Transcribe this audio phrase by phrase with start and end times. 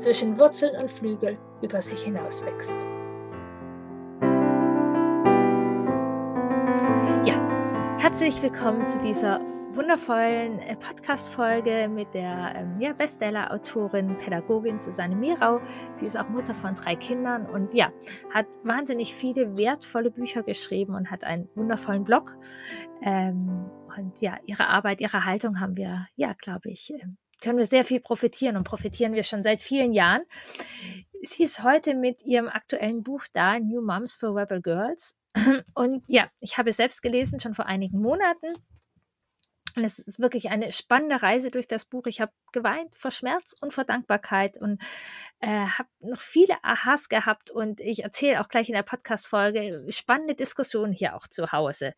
[0.00, 2.76] zwischen Wurzeln und Flügel über sich hinaus wächst.
[7.24, 9.40] Ja, herzlich willkommen zu dieser
[9.74, 15.60] wundervollen äh, Podcast-Folge mit der ähm, ja, Bestseller-Autorin, Pädagogin Susanne Mirau.
[15.92, 17.92] Sie ist auch Mutter von drei Kindern und ja,
[18.32, 22.36] hat wahnsinnig viele wertvolle Bücher geschrieben und hat einen wundervollen Blog.
[23.02, 27.66] Ähm, und ja, ihre Arbeit, ihre Haltung haben wir, ja, glaube ich, ähm, können wir
[27.66, 30.22] sehr viel profitieren und profitieren wir schon seit vielen Jahren.
[31.22, 35.16] Sie ist heute mit ihrem aktuellen Buch da, New Moms for Rebel Girls.
[35.74, 38.54] Und ja, ich habe es selbst gelesen, schon vor einigen Monaten.
[39.76, 42.06] Und es ist wirklich eine spannende Reise durch das Buch.
[42.06, 44.82] Ich habe geweint vor Schmerz und vor Dankbarkeit und
[45.38, 47.50] äh, habe noch viele Aha's gehabt.
[47.50, 51.94] Und ich erzähle auch gleich in der Podcast-Folge spannende Diskussionen hier auch zu Hause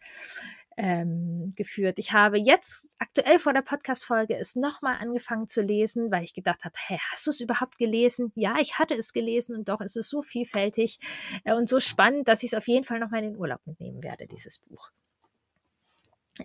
[0.76, 1.98] ähm, geführt.
[1.98, 6.64] Ich habe jetzt aktuell vor der Podcast-Folge es nochmal angefangen zu lesen, weil ich gedacht
[6.64, 8.32] habe, hey, hast du es überhaupt gelesen?
[8.34, 10.98] Ja, ich hatte es gelesen und doch ist es so vielfältig
[11.44, 14.02] äh, und so spannend, dass ich es auf jeden Fall nochmal in den Urlaub mitnehmen
[14.02, 14.90] werde, dieses Buch.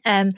[0.04, 0.36] Ähm,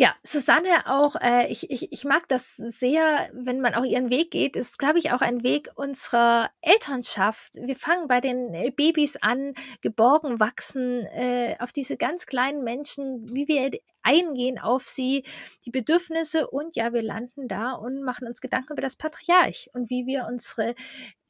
[0.00, 4.30] ja, Susanne auch, äh, ich, ich, ich mag das sehr, wenn man auch ihren Weg
[4.30, 7.56] geht, ist, glaube ich, auch ein Weg unserer Elternschaft.
[7.56, 13.26] Wir fangen bei den äh, Babys an, geborgen wachsen, äh, auf diese ganz kleinen Menschen,
[13.34, 15.24] wie wir eingehen auf sie,
[15.66, 19.90] die Bedürfnisse und ja, wir landen da und machen uns Gedanken über das Patriarch und
[19.90, 20.76] wie wir unsere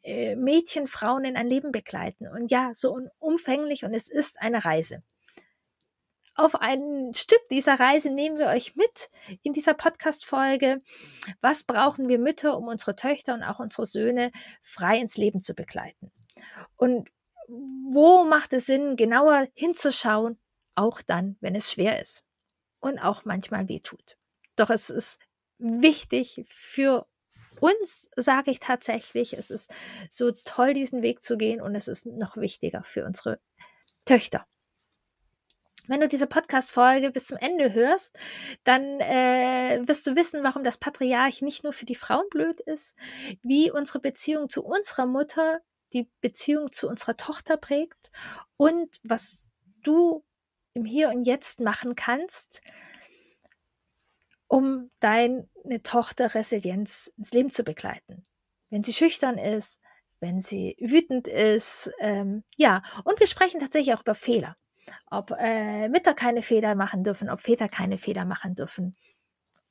[0.02, 2.28] äh, Mädchen, Frauen in ein Leben begleiten.
[2.28, 5.02] Und ja, so umfänglich und es ist eine Reise
[6.38, 9.10] auf ein Stück dieser Reise nehmen wir euch mit
[9.42, 10.80] in dieser Podcast-Folge.
[11.40, 14.30] Was brauchen wir Mütter, um unsere Töchter und auch unsere Söhne
[14.62, 16.12] frei ins Leben zu begleiten?
[16.76, 17.10] Und
[17.48, 20.38] wo macht es Sinn, genauer hinzuschauen,
[20.76, 22.22] auch dann, wenn es schwer ist
[22.78, 24.16] und auch manchmal wehtut.
[24.54, 25.18] Doch es ist
[25.58, 27.08] wichtig für
[27.58, 29.74] uns, sage ich tatsächlich, es ist
[30.08, 33.40] so toll, diesen Weg zu gehen und es ist noch wichtiger für unsere
[34.04, 34.46] Töchter.
[35.88, 38.14] Wenn du diese Podcast-Folge bis zum Ende hörst,
[38.62, 42.94] dann äh, wirst du wissen, warum das Patriarch nicht nur für die Frauen blöd ist,
[43.42, 45.60] wie unsere Beziehung zu unserer Mutter
[45.94, 48.10] die Beziehung zu unserer Tochter prägt
[48.58, 49.48] und was
[49.82, 50.22] du
[50.74, 52.60] im Hier und Jetzt machen kannst,
[54.46, 55.48] um deine
[55.82, 58.26] Tochter Resilienz ins Leben zu begleiten.
[58.68, 59.80] Wenn sie schüchtern ist,
[60.20, 64.54] wenn sie wütend ist, ähm, ja, und wir sprechen tatsächlich auch über Fehler
[65.10, 68.96] ob äh, Mütter keine Fehler machen dürfen, ob Väter keine Fehler machen dürfen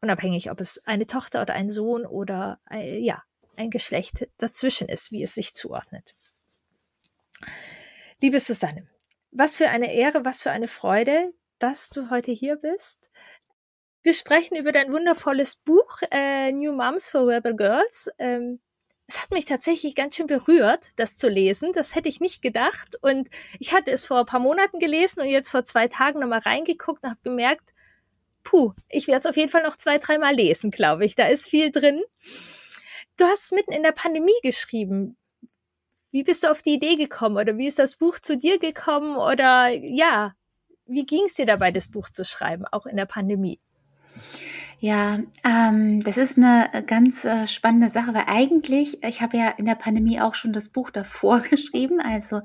[0.00, 3.22] unabhängig, ob es eine Tochter oder ein Sohn oder äh, ja,
[3.56, 6.14] ein Geschlecht dazwischen ist, wie es sich zuordnet.
[8.20, 8.86] Liebe Susanne,
[9.30, 13.10] was für eine Ehre, was für eine Freude, dass du heute hier bist.
[14.02, 18.10] Wir sprechen über dein wundervolles Buch äh, New Moms for Rebel Girls.
[18.18, 18.60] Ähm,
[19.06, 21.72] es hat mich tatsächlich ganz schön berührt, das zu lesen.
[21.72, 22.96] Das hätte ich nicht gedacht.
[23.02, 23.28] Und
[23.58, 27.02] ich hatte es vor ein paar Monaten gelesen und jetzt vor zwei Tagen nochmal reingeguckt
[27.02, 27.74] und habe gemerkt,
[28.44, 31.14] puh, ich werde es auf jeden Fall noch zwei, dreimal lesen, glaube ich.
[31.14, 32.02] Da ist viel drin.
[33.18, 35.16] Du hast es mitten in der Pandemie geschrieben.
[36.10, 39.16] Wie bist du auf die Idee gekommen oder wie ist das Buch zu dir gekommen
[39.16, 40.34] oder ja,
[40.86, 43.60] wie ging es dir dabei, das Buch zu schreiben, auch in der Pandemie?
[44.82, 49.66] Ja, ähm, das ist eine ganz äh, spannende Sache, weil eigentlich, ich habe ja in
[49.66, 52.40] der Pandemie auch schon das Buch davor geschrieben, also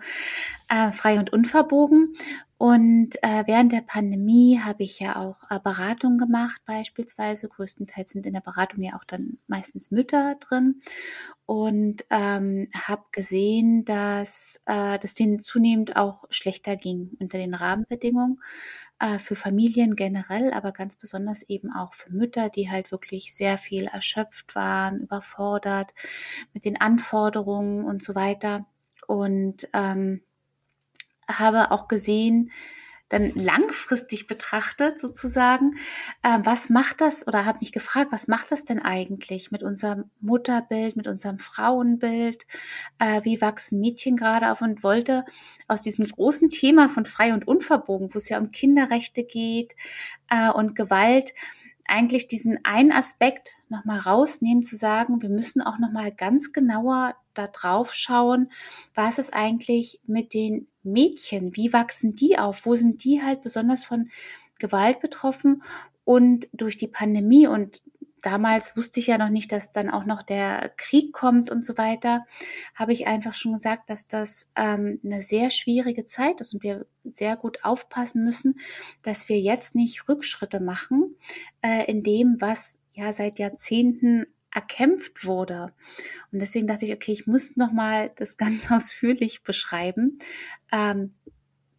[0.67, 2.13] äh, frei und unverbogen.
[2.57, 7.47] Und äh, während der Pandemie habe ich ja auch äh, Beratungen gemacht, beispielsweise.
[7.47, 10.81] Größtenteils sind in der Beratung ja auch dann meistens Mütter drin.
[11.45, 18.39] Und ähm, habe gesehen, dass äh, das denen zunehmend auch schlechter ging unter den Rahmenbedingungen
[18.99, 23.57] äh, für Familien generell, aber ganz besonders eben auch für Mütter, die halt wirklich sehr
[23.57, 25.93] viel erschöpft waren, überfordert
[26.53, 28.65] mit den Anforderungen und so weiter.
[29.07, 30.21] Und ähm,
[31.27, 32.51] habe auch gesehen,
[33.09, 35.77] dann langfristig betrachtet sozusagen,
[36.23, 40.09] äh, was macht das oder habe mich gefragt, was macht das denn eigentlich mit unserem
[40.21, 42.45] Mutterbild, mit unserem Frauenbild,
[42.99, 44.61] äh, wie wachsen Mädchen gerade auf?
[44.61, 45.25] Und wollte
[45.67, 49.75] aus diesem großen Thema von frei und unverbogen, wo es ja um Kinderrechte geht
[50.29, 51.33] äh, und Gewalt,
[51.87, 57.47] eigentlich diesen einen Aspekt nochmal rausnehmen, zu sagen, wir müssen auch nochmal ganz genauer da
[57.47, 58.49] drauf schauen,
[58.93, 63.83] was ist eigentlich mit den Mädchen, wie wachsen die auf, wo sind die halt besonders
[63.83, 64.09] von
[64.59, 65.63] Gewalt betroffen?
[66.03, 67.81] Und durch die Pandemie und
[68.25, 71.77] damals wusste ich ja noch nicht, dass dann auch noch der Krieg kommt und so
[71.77, 72.25] weiter,
[72.73, 76.87] habe ich einfach schon gesagt, dass das ähm, eine sehr schwierige Zeit ist und wir
[77.03, 78.59] sehr gut aufpassen müssen,
[79.03, 81.15] dass wir jetzt nicht Rückschritte machen
[81.61, 85.73] äh, in dem, was ja seit Jahrzehnten erkämpft wurde.
[86.31, 90.19] Und deswegen dachte ich, okay, ich muss noch mal das ganz ausführlich beschreiben,
[90.71, 91.13] ähm,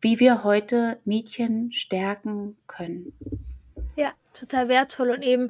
[0.00, 3.12] wie wir heute Mädchen stärken können.
[3.96, 5.48] Ja, total wertvoll und eben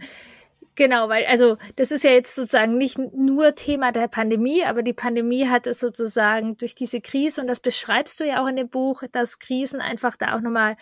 [0.77, 4.93] Genau, weil also das ist ja jetzt sozusagen nicht nur Thema der Pandemie, aber die
[4.93, 8.69] Pandemie hat es sozusagen durch diese Krise und das beschreibst du ja auch in dem
[8.69, 10.77] Buch, dass Krisen einfach da auch nochmal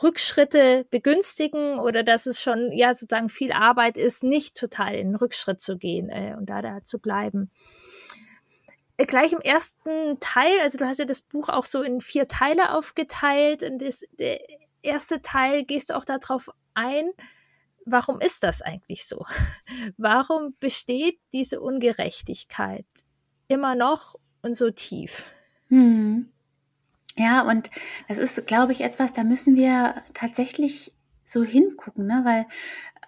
[0.00, 5.16] Rückschritte begünstigen oder dass es schon ja sozusagen viel Arbeit ist, nicht total in den
[5.16, 7.50] Rückschritt zu gehen äh, und da, da zu bleiben.
[8.98, 12.28] Äh, gleich im ersten Teil, also du hast ja das Buch auch so in vier
[12.28, 13.64] Teile aufgeteilt.
[13.64, 14.40] Und das, der
[14.82, 17.10] erste Teil gehst du auch darauf ein,
[17.90, 19.24] warum ist das eigentlich so?
[19.96, 22.86] Warum besteht diese Ungerechtigkeit
[23.48, 25.32] immer noch und so tief?
[25.68, 26.30] Hm.
[27.16, 27.70] Ja, und
[28.06, 30.92] das ist, glaube ich, etwas, da müssen wir tatsächlich
[31.24, 32.22] so hingucken, ne?
[32.24, 32.46] weil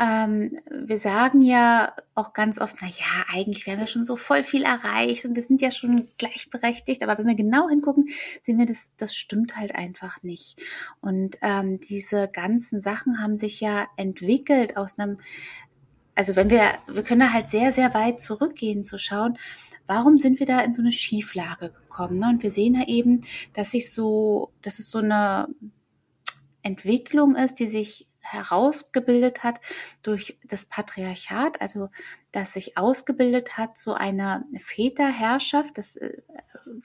[0.00, 4.42] ähm, wir sagen ja auch ganz oft, na ja, eigentlich werden wir schon so voll
[4.42, 8.08] viel erreicht und wir sind ja schon gleichberechtigt, aber wenn wir genau hingucken,
[8.42, 10.58] sehen wir, das, das stimmt halt einfach nicht.
[11.02, 15.18] Und ähm, diese ganzen Sachen haben sich ja entwickelt aus einem,
[16.14, 19.36] also wenn wir, wir können halt sehr, sehr weit zurückgehen zu schauen,
[19.86, 22.20] warum sind wir da in so eine Schieflage gekommen?
[22.20, 22.28] Ne?
[22.30, 23.20] Und wir sehen ja eben,
[23.52, 25.48] dass sich so, dass es so eine
[26.62, 29.60] Entwicklung ist, die sich herausgebildet hat
[30.02, 31.88] durch das Patriarchat, also
[32.32, 35.76] dass sich ausgebildet hat so eine Väterherrschaft.
[35.78, 36.22] Das äh,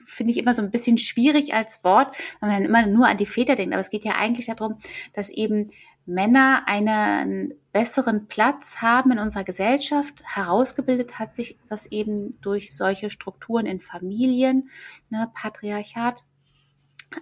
[0.04, 3.16] finde ich immer so ein bisschen schwierig als Wort, wenn man dann immer nur an
[3.16, 3.72] die Väter denkt.
[3.74, 4.80] Aber es geht ja eigentlich darum,
[5.14, 5.70] dass eben
[6.06, 10.22] Männer einen besseren Platz haben in unserer Gesellschaft.
[10.24, 14.70] Herausgebildet hat sich das eben durch solche Strukturen in Familien,
[15.10, 16.24] ne, Patriarchat.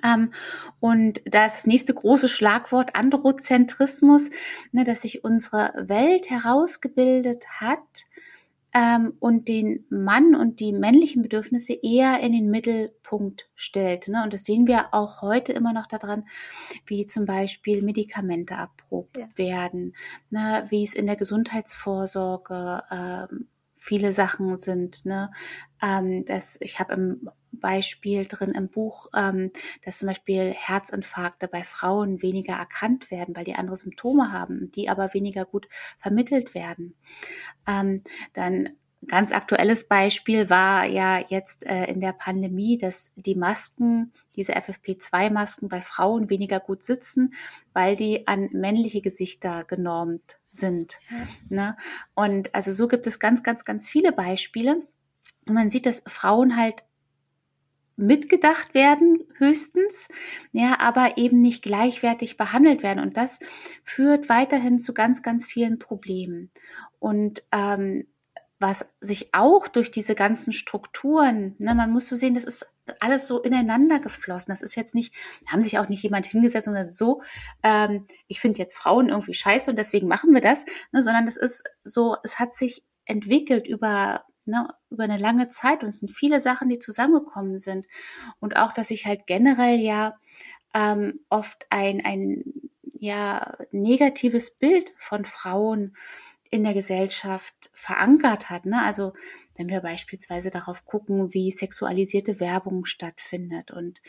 [0.04, 0.32] Ähm,
[0.80, 4.30] und das nächste große Schlagwort Androzentrismus,
[4.72, 8.06] ne, dass sich unsere Welt herausgebildet hat,
[8.74, 14.08] ähm, und den Mann und die männlichen Bedürfnisse eher in den Mittelpunkt stellt.
[14.08, 14.24] Ne?
[14.24, 16.26] Und das sehen wir auch heute immer noch daran,
[16.84, 19.28] wie zum Beispiel Medikamente erprobt ja.
[19.36, 19.94] werden,
[20.30, 20.64] ne?
[20.68, 23.46] wie es in der Gesundheitsvorsorge ähm,
[23.76, 25.06] viele Sachen sind.
[25.06, 25.30] Ne?
[25.84, 29.50] Ähm, das, ich habe im Beispiel drin im Buch, ähm,
[29.84, 34.88] dass zum Beispiel Herzinfarkte bei Frauen weniger erkannt werden, weil die andere Symptome haben, die
[34.88, 36.94] aber weniger gut vermittelt werden.
[37.66, 38.70] Ähm, dann
[39.06, 45.68] ganz aktuelles Beispiel war ja jetzt äh, in der Pandemie, dass die Masken, diese FFP2-Masken
[45.68, 47.34] bei Frauen weniger gut sitzen,
[47.74, 50.98] weil die an männliche Gesichter genormt sind.
[51.10, 51.26] Ja.
[51.48, 51.76] Ne?
[52.14, 54.82] Und also so gibt es ganz, ganz, ganz viele Beispiele.
[55.46, 56.84] Und man sieht, dass Frauen halt
[57.96, 60.08] mitgedacht werden, höchstens,
[60.52, 63.02] ja, aber eben nicht gleichwertig behandelt werden.
[63.02, 63.38] Und das
[63.84, 66.50] führt weiterhin zu ganz, ganz vielen Problemen.
[66.98, 68.06] Und ähm,
[68.58, 72.66] was sich auch durch diese ganzen Strukturen, ne, man muss so sehen, das ist
[73.00, 74.52] alles so ineinander geflossen.
[74.52, 75.14] Das ist jetzt nicht,
[75.46, 77.22] haben sich auch nicht jemand hingesetzt und gesagt, so,
[77.62, 81.36] ähm, ich finde jetzt Frauen irgendwie scheiße und deswegen machen wir das, ne, sondern das
[81.36, 86.10] ist so, es hat sich entwickelt über ne, über eine lange Zeit und es sind
[86.10, 87.86] viele Sachen, die zusammengekommen sind.
[88.40, 90.14] Und auch, dass ich halt generell ja
[90.74, 92.44] ähm, oft ein, ein
[92.92, 95.96] ja negatives Bild von Frauen
[96.50, 98.64] in der Gesellschaft verankert hat.
[98.64, 98.80] Ne?
[98.82, 99.12] Also
[99.56, 104.00] wenn wir beispielsweise darauf gucken, wie sexualisierte Werbung stattfindet und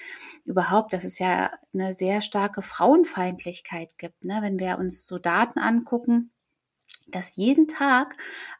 [0.44, 4.26] überhaupt, dass es ja eine sehr starke Frauenfeindlichkeit gibt.
[4.26, 4.40] Ne?
[4.42, 6.32] Wenn wir uns so Daten angucken,
[7.08, 8.16] dass jeden Tag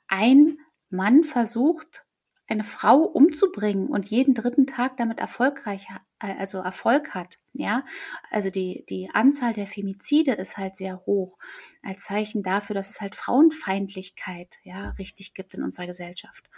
[0.08, 0.58] ein
[0.90, 2.06] Mann versucht,
[2.48, 5.88] eine Frau umzubringen und jeden dritten Tag damit erfolgreich,
[6.20, 7.84] äh, also Erfolg hat, ja.
[8.30, 11.40] Also die, die Anzahl der Femizide ist halt sehr hoch,
[11.82, 16.50] als Zeichen dafür, dass es halt Frauenfeindlichkeit, ja, richtig gibt in unserer Gesellschaft.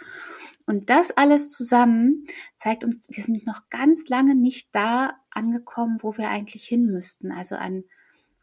[0.66, 6.18] Und das alles zusammen zeigt uns, wir sind noch ganz lange nicht da angekommen, wo
[6.18, 7.84] wir eigentlich hin müssten, also an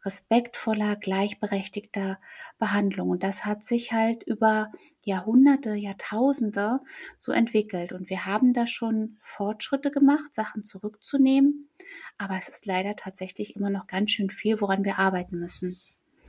[0.06, 2.18] respektvoller, gleichberechtigter
[2.58, 3.10] Behandlung.
[3.10, 4.70] Und das hat sich halt über
[5.02, 6.80] Jahrhunderte, Jahrtausende
[7.18, 7.92] so entwickelt.
[7.92, 11.68] Und wir haben da schon Fortschritte gemacht, Sachen zurückzunehmen.
[12.16, 15.78] Aber es ist leider tatsächlich immer noch ganz schön viel, woran wir arbeiten müssen.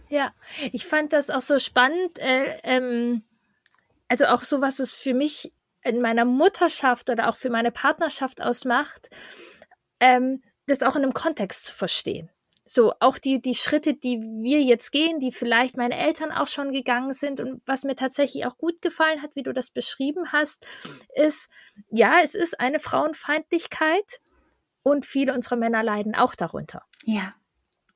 [0.10, 0.34] Ja,
[0.72, 2.20] ich fand das auch so spannend.
[2.20, 3.24] Äh, ähm,
[4.08, 5.54] also auch so, was es für mich
[5.84, 9.10] in meiner Mutterschaft oder auch für meine Partnerschaft ausmacht,
[10.00, 12.30] ähm, das auch in einem Kontext zu verstehen
[12.70, 16.72] so auch die, die Schritte, die wir jetzt gehen, die vielleicht meine Eltern auch schon
[16.72, 20.66] gegangen sind und was mir tatsächlich auch gut gefallen hat, wie du das beschrieben hast,
[21.16, 21.50] ist,
[21.90, 24.22] ja, es ist eine Frauenfeindlichkeit
[24.84, 26.84] und viele unserer Männer leiden auch darunter.
[27.04, 27.34] Ja.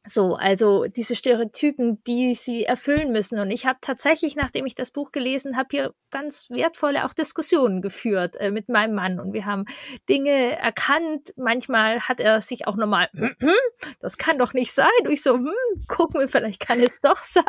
[0.03, 3.37] So, also diese Stereotypen, die sie erfüllen müssen.
[3.37, 7.83] Und ich habe tatsächlich, nachdem ich das Buch gelesen habe, hier ganz wertvolle auch Diskussionen
[7.83, 9.19] geführt äh, mit meinem Mann.
[9.19, 9.65] Und wir haben
[10.09, 11.33] Dinge erkannt.
[11.35, 13.53] Manchmal hat er sich auch nochmal, hm, hm,
[13.99, 14.87] das kann doch nicht sein.
[15.03, 15.53] Und ich so, hm,
[15.87, 17.43] gucken wir, vielleicht kann es doch sein.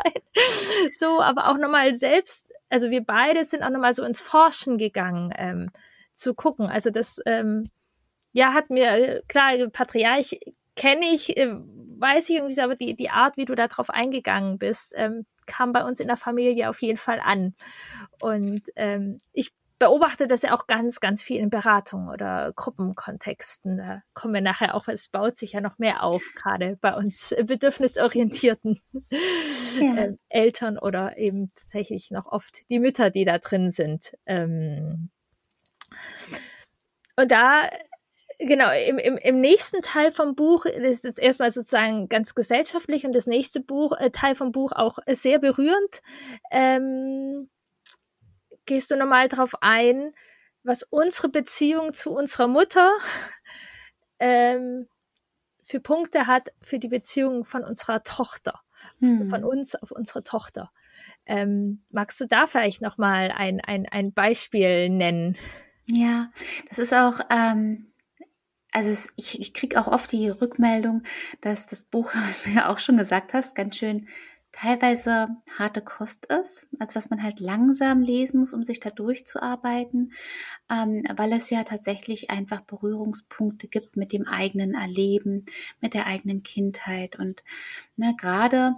[0.91, 5.33] So, aber auch nochmal selbst, also wir beide sind auch nochmal so ins Forschen gegangen,
[5.37, 5.71] ähm,
[6.13, 6.67] zu gucken.
[6.67, 7.63] Also das, ähm,
[8.31, 10.39] ja, hat mir, klar, Patriarch
[10.75, 11.55] kenne ich, äh,
[12.03, 15.83] weiß ich irgendwie, aber die, die Art, wie du darauf eingegangen bist, ähm, kam bei
[15.85, 17.55] uns in der Familie auf jeden Fall an.
[18.21, 23.77] Und ähm, ich beobachte das ja auch ganz, ganz viel in Beratungen oder Gruppenkontexten.
[23.77, 27.33] Da kommen wir nachher auch, es baut sich ja noch mehr auf, gerade bei uns
[27.45, 28.81] bedürfnisorientierten
[29.79, 29.95] ja.
[29.95, 34.17] äh, Eltern oder eben tatsächlich noch oft die Mütter, die da drin sind.
[34.25, 35.09] Ähm,
[37.15, 37.69] und da
[38.45, 43.05] genau, im, im, im nächsten Teil vom Buch, das ist jetzt erstmal sozusagen ganz gesellschaftlich
[43.05, 46.01] und das nächste Buch, äh, Teil vom Buch auch sehr berührend,
[46.51, 47.49] ähm,
[48.65, 50.13] gehst du nochmal drauf ein,
[50.63, 52.91] was unsere Beziehung zu unserer Mutter
[54.19, 54.87] ähm,
[55.65, 58.61] für Punkte hat für die Beziehung von unserer Tochter,
[58.99, 59.29] hm.
[59.29, 60.71] von uns auf unsere Tochter.
[61.25, 65.37] Ähm, magst du da vielleicht nochmal ein, ein, ein Beispiel nennen?
[65.85, 66.31] Ja,
[66.69, 67.92] das ist auch ähm,
[68.73, 71.03] also es, ich, ich kriege auch oft die Rückmeldung,
[71.41, 74.07] dass das Buch, was du ja auch schon gesagt hast, ganz schön
[74.51, 80.13] teilweise harte Kost ist, also was man halt langsam lesen muss, um sich da durchzuarbeiten,
[80.69, 85.45] ähm, weil es ja tatsächlich einfach Berührungspunkte gibt mit dem eigenen Erleben,
[85.81, 87.17] mit der eigenen Kindheit.
[87.17, 87.43] Und
[87.95, 88.75] ne, gerade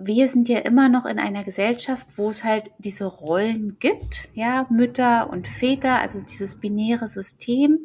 [0.00, 4.64] wir sind ja immer noch in einer Gesellschaft, wo es halt diese Rollen gibt, ja,
[4.70, 7.80] Mütter und Väter, also dieses binäre System.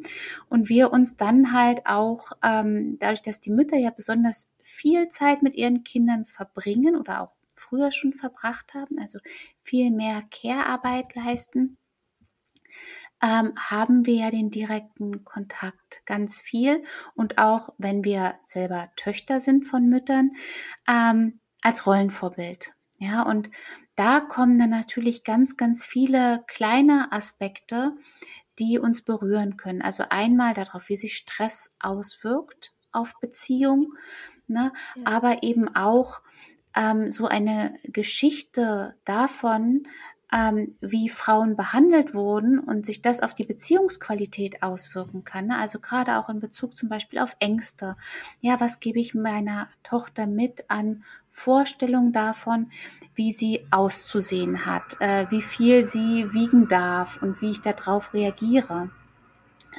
[0.48, 5.42] Und wir uns dann halt auch, ähm, dadurch, dass die Mütter ja besonders viel Zeit
[5.42, 9.18] mit ihren Kindern verbringen oder auch früher schon verbracht haben, also
[9.64, 11.78] viel mehr Care-Arbeit leisten,
[13.20, 16.84] ähm, haben wir ja den direkten Kontakt ganz viel.
[17.14, 20.32] Und auch wenn wir selber Töchter sind von Müttern,
[20.88, 22.74] ähm, als Rollenvorbild.
[22.98, 23.50] Ja, und
[23.96, 27.96] da kommen dann natürlich ganz, ganz viele kleine Aspekte,
[28.60, 29.82] die uns berühren können.
[29.82, 33.94] Also einmal darauf, wie sich Stress auswirkt auf Beziehung,
[34.46, 34.72] ne?
[34.94, 35.02] Ja.
[35.06, 36.20] aber eben auch
[36.76, 39.88] ähm, so eine Geschichte davon,
[40.32, 45.46] ähm, wie Frauen behandelt wurden und sich das auf die Beziehungsqualität auswirken kann.
[45.46, 45.58] Ne?
[45.58, 47.96] Also gerade auch in Bezug zum Beispiel auf Ängste.
[48.40, 51.04] Ja, was gebe ich meiner Tochter mit an
[51.34, 52.70] Vorstellung davon,
[53.16, 58.90] wie sie auszusehen hat, äh, wie viel sie wiegen darf und wie ich darauf reagiere.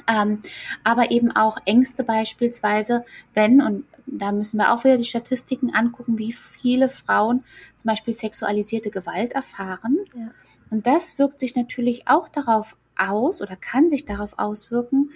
[0.06, 0.42] Ähm,
[0.84, 6.18] aber eben auch Ängste beispielsweise, wenn, und da müssen wir auch wieder die Statistiken angucken,
[6.18, 7.42] wie viele Frauen
[7.74, 9.98] zum Beispiel sexualisierte Gewalt erfahren.
[10.14, 10.30] Ja.
[10.70, 15.10] Und das wirkt sich natürlich auch darauf aus oder kann sich darauf auswirken,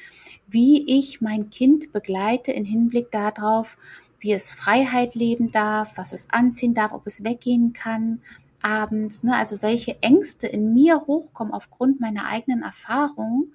[0.48, 3.76] wie ich mein Kind begleite in Hinblick darauf,
[4.20, 8.20] wie es Freiheit leben darf, was es anziehen darf, ob es weggehen kann
[8.62, 9.36] abends, ne?
[9.36, 13.54] also welche Ängste in mir hochkommen aufgrund meiner eigenen Erfahrungen,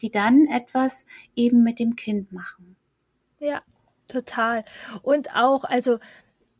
[0.00, 2.76] die dann etwas eben mit dem Kind machen.
[3.38, 3.62] Ja,
[4.08, 4.64] total.
[5.02, 5.98] Und auch, also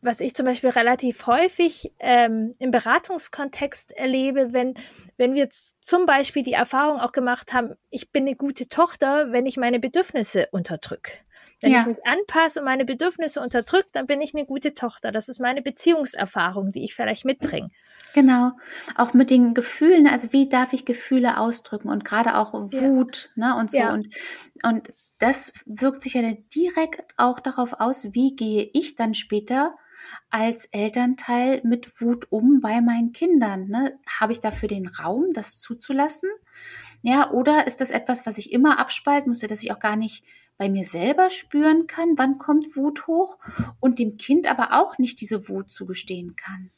[0.01, 4.75] was ich zum Beispiel relativ häufig ähm, im Beratungskontext erlebe, wenn,
[5.17, 9.45] wenn wir zum Beispiel die Erfahrung auch gemacht haben, ich bin eine gute Tochter, wenn
[9.45, 11.13] ich meine Bedürfnisse unterdrücke.
[11.61, 11.81] Wenn ja.
[11.81, 15.11] ich mich anpasse und meine Bedürfnisse unterdrücke, dann bin ich eine gute Tochter.
[15.11, 17.71] Das ist meine Beziehungserfahrung, die ich vielleicht mitbringe.
[18.13, 18.51] Genau.
[18.95, 23.53] Auch mit den Gefühlen, also wie darf ich Gefühle ausdrücken und gerade auch Wut, ja.
[23.55, 23.77] ne, und so.
[23.77, 23.93] Ja.
[23.93, 24.07] Und,
[24.63, 29.75] und das wirkt sich ja dann direkt auch darauf aus, wie gehe ich dann später
[30.29, 33.67] als Elternteil mit Wut um bei meinen Kindern?
[33.67, 33.99] Ne?
[34.19, 36.29] Habe ich dafür den Raum, das zuzulassen?
[37.01, 40.23] Ja, oder ist das etwas, was ich immer abspalten muss, dass ich auch gar nicht
[40.57, 43.37] bei mir selber spüren kann, wann kommt Wut hoch
[43.79, 46.69] und dem Kind aber auch nicht diese Wut zugestehen kann?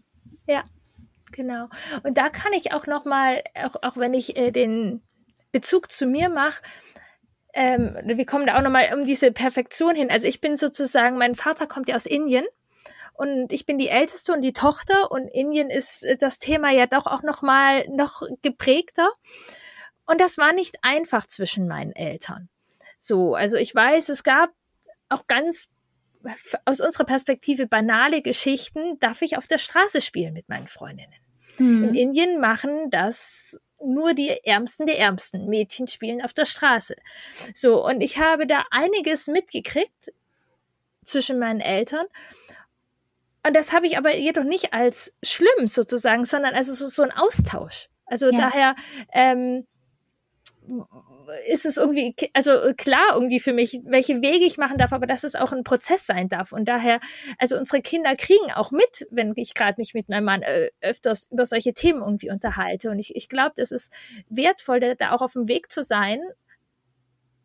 [0.48, 0.64] Ja,
[1.32, 1.70] genau.
[2.04, 5.02] Und da kann ich auch noch mal, auch, auch wenn ich äh, den
[5.52, 6.62] Bezug zu mir mache,
[7.54, 10.12] ähm, wir kommen da auch noch mal um diese Perfektion hin.
[10.12, 12.46] Also ich bin sozusagen, mein Vater kommt ja aus Indien
[13.14, 16.86] und ich bin die Älteste und die Tochter und Indien ist äh, das Thema ja
[16.86, 19.10] doch auch noch mal noch geprägter.
[20.06, 22.50] Und das war nicht einfach zwischen meinen Eltern.
[23.00, 24.52] So, also ich weiß, es gab
[25.10, 25.70] auch ganz
[26.66, 31.14] aus unserer Perspektive banale Geschichten, darf ich auf der Straße spielen mit meinen Freundinnen.
[31.58, 31.90] Mhm.
[31.90, 35.48] In Indien machen das nur die Ärmsten der Ärmsten.
[35.48, 36.96] Mädchen spielen auf der Straße.
[37.54, 40.12] So, und ich habe da einiges mitgekriegt
[41.06, 42.06] zwischen meinen Eltern.
[43.46, 47.12] Und das habe ich aber jedoch nicht als schlimm sozusagen, sondern also so, so ein
[47.12, 47.90] Austausch.
[48.06, 48.38] Also ja.
[48.38, 48.76] daher
[49.14, 49.66] ähm,
[51.48, 55.24] ist es irgendwie, also klar irgendwie für mich, welche Wege ich machen darf, aber dass
[55.24, 56.52] es auch ein Prozess sein darf.
[56.52, 57.00] Und daher,
[57.38, 61.28] also unsere Kinder kriegen auch mit, wenn ich gerade mich mit meinem Mann äh, öfters
[61.32, 62.90] über solche Themen irgendwie unterhalte.
[62.90, 63.92] Und ich, ich glaube, das ist
[64.30, 66.20] wertvoll, da, da auch auf dem Weg zu sein.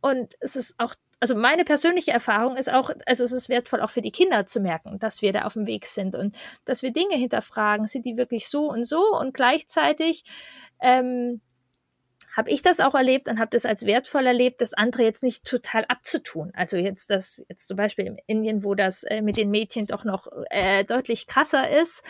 [0.00, 3.88] Und es ist auch also meine persönliche Erfahrung ist auch, also es ist wertvoll auch
[3.88, 6.36] für die Kinder zu merken, dass wir da auf dem Weg sind und
[6.66, 10.24] dass wir Dinge hinterfragen, sind die wirklich so und so und gleichzeitig
[10.82, 11.40] ähm,
[12.36, 15.44] habe ich das auch erlebt und habe das als wertvoll erlebt, das andere jetzt nicht
[15.44, 16.50] total abzutun.
[16.54, 20.04] Also jetzt das jetzt zum Beispiel in Indien, wo das äh, mit den Mädchen doch
[20.04, 22.02] noch äh, deutlich krasser ist,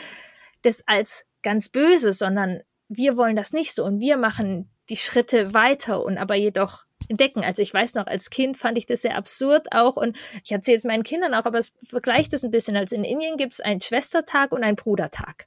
[0.63, 5.53] das als ganz böse, sondern wir wollen das nicht so und wir machen die Schritte
[5.53, 7.45] weiter und aber jedoch entdecken.
[7.45, 10.79] Also ich weiß noch, als Kind fand ich das sehr absurd auch und ich erzähle
[10.79, 12.77] es meinen Kindern auch, aber es vergleicht es ein bisschen.
[12.77, 15.47] Also in Indien gibt es einen Schwestertag und einen Brudertag.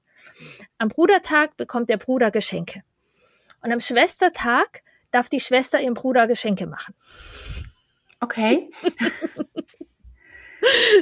[0.77, 2.83] Am Brudertag bekommt der Bruder Geschenke.
[3.61, 6.93] Und am Schwestertag darf die Schwester ihrem Bruder Geschenke machen.
[8.19, 8.69] Okay.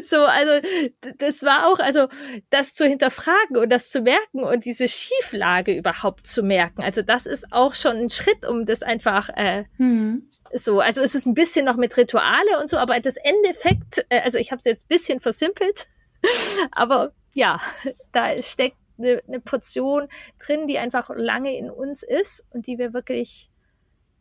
[0.03, 0.67] so, also
[1.17, 2.07] das war auch, also
[2.49, 6.83] das zu hinterfragen und das zu merken und diese Schieflage überhaupt zu merken.
[6.83, 10.27] Also das ist auch schon ein Schritt, um das einfach äh, hm.
[10.53, 14.21] so, also es ist ein bisschen noch mit Rituale und so, aber das Endeffekt, äh,
[14.21, 15.87] also ich habe es jetzt ein bisschen versimpelt,
[16.71, 17.59] aber ja,
[18.11, 20.07] da steckt eine, eine Portion
[20.39, 23.49] drin, die einfach lange in uns ist und die wir wirklich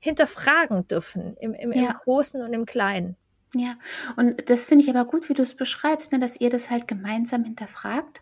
[0.00, 1.90] hinterfragen dürfen, im, im, ja.
[1.90, 3.16] im Großen und im Kleinen.
[3.56, 3.76] Ja,
[4.16, 6.88] und das finde ich aber gut, wie du es beschreibst, ne, dass ihr das halt
[6.88, 8.20] gemeinsam hinterfragt.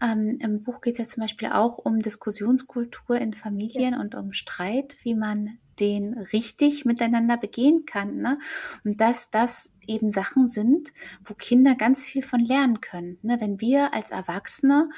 [0.00, 4.00] Ähm, Im Buch geht es ja zum Beispiel auch um Diskussionskultur in Familien ja.
[4.00, 8.16] und um Streit, wie man den richtig miteinander begehen kann.
[8.16, 8.38] Ne?
[8.84, 10.92] Und dass das eben Sachen sind,
[11.24, 13.18] wo Kinder ganz viel von lernen können.
[13.22, 13.40] Ne?
[13.40, 14.90] Wenn wir als Erwachsene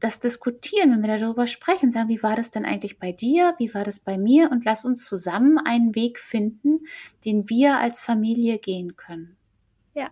[0.00, 3.72] das diskutieren, wenn wir darüber sprechen, sagen, wie war das denn eigentlich bei dir, wie
[3.74, 6.80] war das bei mir und lass uns zusammen einen Weg finden,
[7.24, 9.36] den wir als Familie gehen können.
[9.94, 10.08] Ja,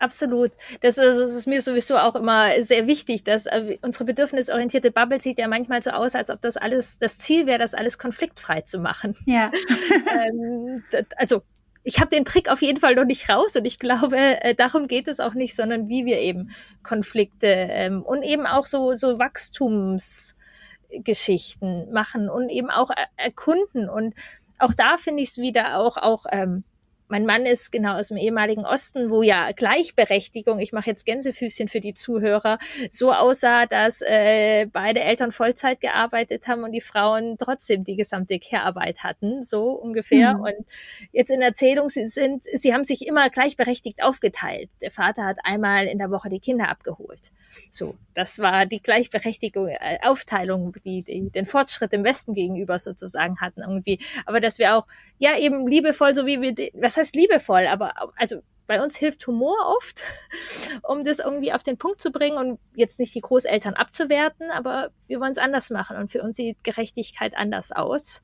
[0.00, 0.50] absolut.
[0.80, 5.20] Das, also, das ist mir sowieso auch immer sehr wichtig, dass äh, unsere bedürfnisorientierte Bubble
[5.20, 8.62] sieht ja manchmal so aus, als ob das alles das Ziel wäre, das alles konfliktfrei
[8.62, 9.14] zu machen.
[9.26, 9.52] Ja.
[10.12, 10.82] ähm,
[11.16, 11.42] also
[11.84, 14.88] ich habe den Trick auf jeden Fall noch nicht raus und ich glaube, äh, darum
[14.88, 16.50] geht es auch nicht, sondern wie wir eben
[16.82, 23.90] Konflikte ähm, und eben auch so, so Wachstumsgeschichten machen und eben auch erkunden.
[23.90, 24.14] Und
[24.58, 26.64] auch da finde ich es wieder auch, auch ähm,
[27.08, 31.68] mein Mann ist genau aus dem ehemaligen Osten, wo ja Gleichberechtigung, ich mache jetzt Gänsefüßchen
[31.68, 37.36] für die Zuhörer, so aussah, dass äh, beide Eltern Vollzeit gearbeitet haben und die Frauen
[37.38, 40.34] trotzdem die gesamte Care-Arbeit hatten, so ungefähr.
[40.34, 40.40] Mhm.
[40.40, 40.66] Und
[41.12, 44.70] jetzt in Erzählung, sie sind, sie haben sich immer gleichberechtigt aufgeteilt.
[44.80, 47.32] Der Vater hat einmal in der Woche die Kinder abgeholt.
[47.70, 53.40] So, das war die Gleichberechtigung, äh, Aufteilung, die, die den Fortschritt im Westen gegenüber sozusagen
[53.40, 53.98] hatten irgendwie.
[54.24, 54.86] Aber dass wir auch,
[55.18, 59.26] ja, eben liebevoll, so wie wir, was was heißt liebevoll, aber also bei uns hilft
[59.26, 60.02] Humor oft,
[60.82, 64.90] um das irgendwie auf den Punkt zu bringen und jetzt nicht die Großeltern abzuwerten, aber
[65.06, 68.22] wir wollen es anders machen und für uns sieht Gerechtigkeit anders aus.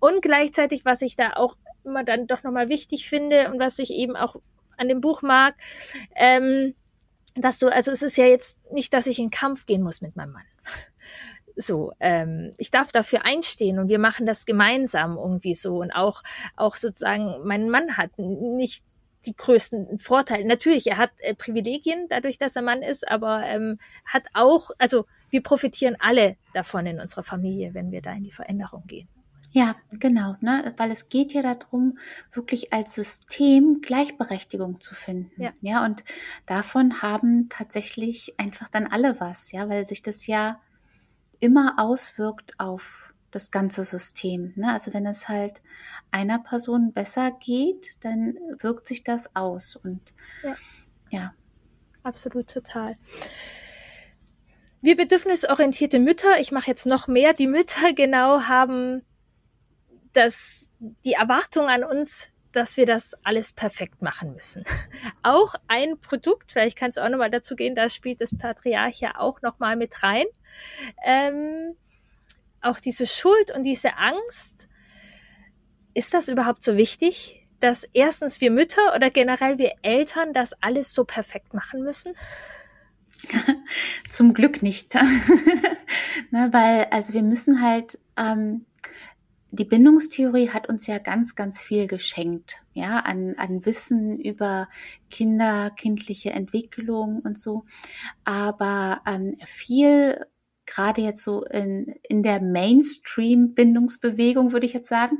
[0.00, 3.92] Und gleichzeitig, was ich da auch immer dann doch nochmal wichtig finde und was ich
[3.92, 4.36] eben auch
[4.76, 5.54] an dem Buch mag,
[6.16, 6.74] ähm,
[7.34, 10.16] dass du, also es ist ja jetzt nicht, dass ich in Kampf gehen muss mit
[10.16, 10.44] meinem Mann.
[11.56, 16.22] So, ähm, ich darf dafür einstehen und wir machen das gemeinsam irgendwie so und auch,
[16.56, 18.84] auch sozusagen, mein Mann hat nicht
[19.26, 20.44] die größten Vorteile.
[20.44, 25.06] Natürlich, er hat äh, Privilegien dadurch, dass er Mann ist, aber ähm, hat auch, also
[25.30, 29.08] wir profitieren alle davon in unserer Familie, wenn wir da in die Veränderung gehen.
[29.54, 30.72] Ja, genau, ne?
[30.78, 31.98] weil es geht ja darum,
[32.32, 35.42] wirklich als System Gleichberechtigung zu finden.
[35.42, 35.52] Ja.
[35.60, 36.04] ja, und
[36.46, 40.58] davon haben tatsächlich einfach dann alle was, ja, weil sich das ja
[41.42, 44.52] immer auswirkt auf das ganze System.
[44.54, 44.72] Ne?
[44.72, 45.60] Also wenn es halt
[46.12, 49.74] einer Person besser geht, dann wirkt sich das aus.
[49.74, 50.54] Und ja,
[51.10, 51.34] ja.
[52.04, 52.96] absolut total.
[54.82, 59.02] Wir bedürfnisorientierte Mütter, ich mache jetzt noch mehr, die Mütter genau haben
[60.12, 60.70] das,
[61.04, 64.64] die Erwartung an uns, dass wir das alles perfekt machen müssen.
[65.22, 69.18] Auch ein Produkt, vielleicht kann es auch nochmal dazu gehen, da spielt das Patriarch ja
[69.18, 70.26] auch nochmal mit rein.
[71.04, 71.74] Ähm,
[72.60, 74.68] auch diese Schuld und diese Angst,
[75.94, 80.94] ist das überhaupt so wichtig, dass erstens wir Mütter oder generell wir Eltern das alles
[80.94, 82.12] so perfekt machen müssen?
[84.08, 84.94] Zum Glück nicht.
[86.30, 88.66] ne, weil, also wir müssen halt, ähm,
[89.52, 94.70] die Bindungstheorie hat uns ja ganz, ganz viel geschenkt, ja, an, an Wissen über
[95.10, 97.66] Kinder, kindliche Entwicklung und so.
[98.24, 100.24] Aber ähm, viel
[100.64, 105.18] gerade jetzt so in, in der Mainstream-Bindungsbewegung, würde ich jetzt sagen,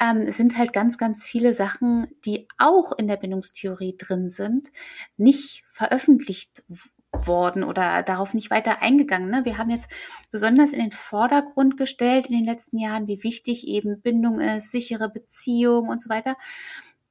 [0.00, 4.72] ähm, sind halt ganz, ganz viele Sachen, die auch in der Bindungstheorie drin sind,
[5.16, 6.64] nicht veröffentlicht
[7.26, 9.30] worden oder darauf nicht weiter eingegangen.
[9.30, 9.44] Ne?
[9.44, 9.90] Wir haben jetzt
[10.30, 15.08] besonders in den Vordergrund gestellt in den letzten Jahren, wie wichtig eben Bindung ist, sichere
[15.08, 16.36] Beziehung und so weiter.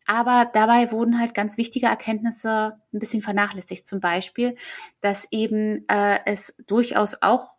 [0.06, 3.86] Aber dabei wurden halt ganz wichtige Erkenntnisse ein bisschen vernachlässigt.
[3.86, 4.56] Zum Beispiel,
[5.02, 7.58] dass eben äh, es durchaus auch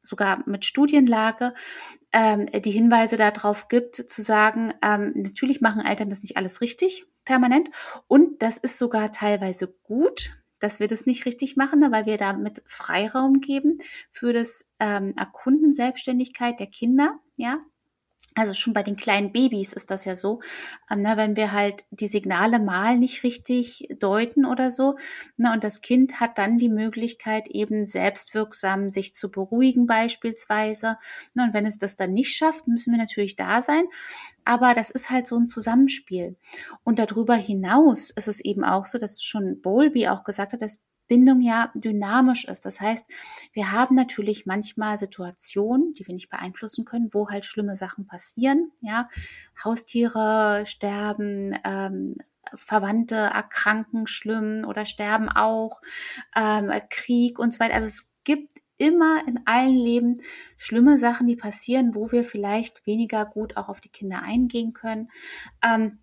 [0.00, 1.54] sogar mit Studienlage
[2.12, 7.06] ähm, die Hinweise darauf gibt, zu sagen, ähm, natürlich machen Eltern das nicht alles richtig,
[7.24, 7.68] permanent.
[8.06, 10.30] Und das ist sogar teilweise gut,
[10.64, 15.74] dass wir das nicht richtig machen, weil wir damit Freiraum geben für das ähm, Erkunden
[15.74, 17.60] Selbstständigkeit der Kinder, ja,
[18.36, 20.40] also schon bei den kleinen Babys ist das ja so,
[20.90, 24.96] ähm, ne, wenn wir halt die Signale mal nicht richtig deuten oder so,
[25.36, 30.98] ne, und das Kind hat dann die Möglichkeit eben selbstwirksam sich zu beruhigen beispielsweise.
[31.34, 33.84] Ne, und wenn es das dann nicht schafft, müssen wir natürlich da sein.
[34.44, 36.36] Aber das ist halt so ein Zusammenspiel.
[36.82, 40.82] Und darüber hinaus ist es eben auch so, dass schon Bowlby auch gesagt hat, dass
[41.06, 42.64] Bindung ja dynamisch ist.
[42.64, 43.06] Das heißt,
[43.52, 48.72] wir haben natürlich manchmal Situationen, die wir nicht beeinflussen können, wo halt schlimme Sachen passieren.
[48.80, 49.08] Ja,
[49.62, 52.16] Haustiere sterben, ähm,
[52.54, 55.80] Verwandte erkranken schlimm oder sterben auch,
[56.36, 57.74] ähm, Krieg und so weiter.
[57.74, 60.20] Also es gibt immer in allen Leben
[60.56, 65.10] schlimme Sachen, die passieren, wo wir vielleicht weniger gut auch auf die Kinder eingehen können.
[65.62, 66.00] Ähm,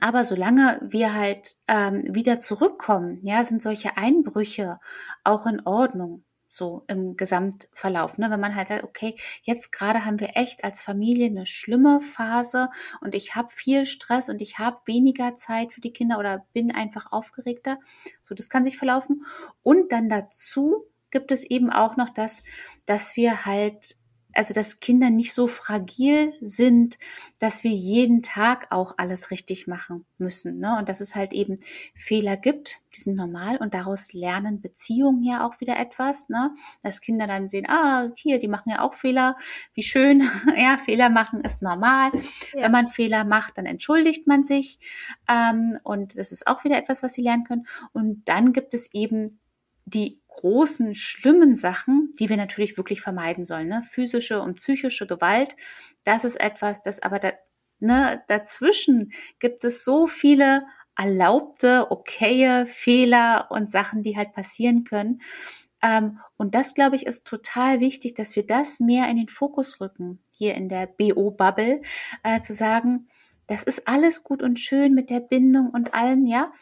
[0.00, 4.78] aber solange wir halt ähm, wieder zurückkommen, ja, sind solche Einbrüche
[5.24, 8.18] auch in Ordnung so im Gesamtverlauf.
[8.18, 8.30] Ne?
[8.30, 12.68] Wenn man halt sagt, okay, jetzt gerade haben wir echt als Familie eine schlimme Phase
[13.00, 16.70] und ich habe viel Stress und ich habe weniger Zeit für die Kinder oder bin
[16.70, 17.78] einfach aufgeregter.
[18.20, 19.24] So, das kann sich verlaufen.
[19.62, 22.42] Und dann dazu gibt es eben auch noch das,
[22.84, 23.96] dass wir halt
[24.34, 26.98] also dass Kinder nicht so fragil sind,
[27.38, 30.58] dass wir jeden Tag auch alles richtig machen müssen.
[30.58, 30.76] Ne?
[30.78, 31.58] Und dass es halt eben
[31.94, 36.28] Fehler gibt, die sind normal und daraus lernen Beziehungen ja auch wieder etwas.
[36.28, 36.54] Ne?
[36.82, 39.36] Dass Kinder dann sehen, ah, hier, die machen ja auch Fehler,
[39.74, 40.22] wie schön.
[40.56, 42.12] ja, Fehler machen ist normal.
[42.54, 42.62] Ja.
[42.62, 44.78] Wenn man Fehler macht, dann entschuldigt man sich.
[45.28, 47.66] Ähm, und das ist auch wieder etwas, was sie lernen können.
[47.92, 49.40] Und dann gibt es eben
[49.84, 53.68] die großen, schlimmen Sachen, die wir natürlich wirklich vermeiden sollen.
[53.68, 53.82] Ne?
[53.82, 55.56] Physische und psychische Gewalt,
[56.04, 57.32] das ist etwas, das aber da,
[57.78, 60.64] ne, dazwischen gibt es so viele
[60.96, 65.22] erlaubte, okaye Fehler und Sachen, die halt passieren können.
[65.82, 69.80] Ähm, und das, glaube ich, ist total wichtig, dass wir das mehr in den Fokus
[69.80, 71.82] rücken, hier in der BO-Bubble,
[72.22, 73.08] äh, zu sagen,
[73.46, 76.52] das ist alles gut und schön mit der Bindung und allem, ja,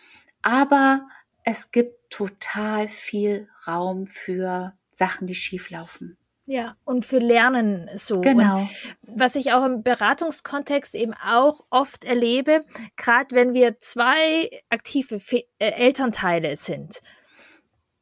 [0.42, 1.06] aber
[1.44, 6.18] es gibt total viel Raum für Sachen, die schief laufen.
[6.46, 8.20] Ja, und für Lernen so.
[8.20, 8.58] Genau.
[8.58, 8.70] Und
[9.06, 12.64] was ich auch im Beratungskontext eben auch oft erlebe,
[12.96, 17.00] gerade wenn wir zwei aktive Fe äh, Elternteile sind,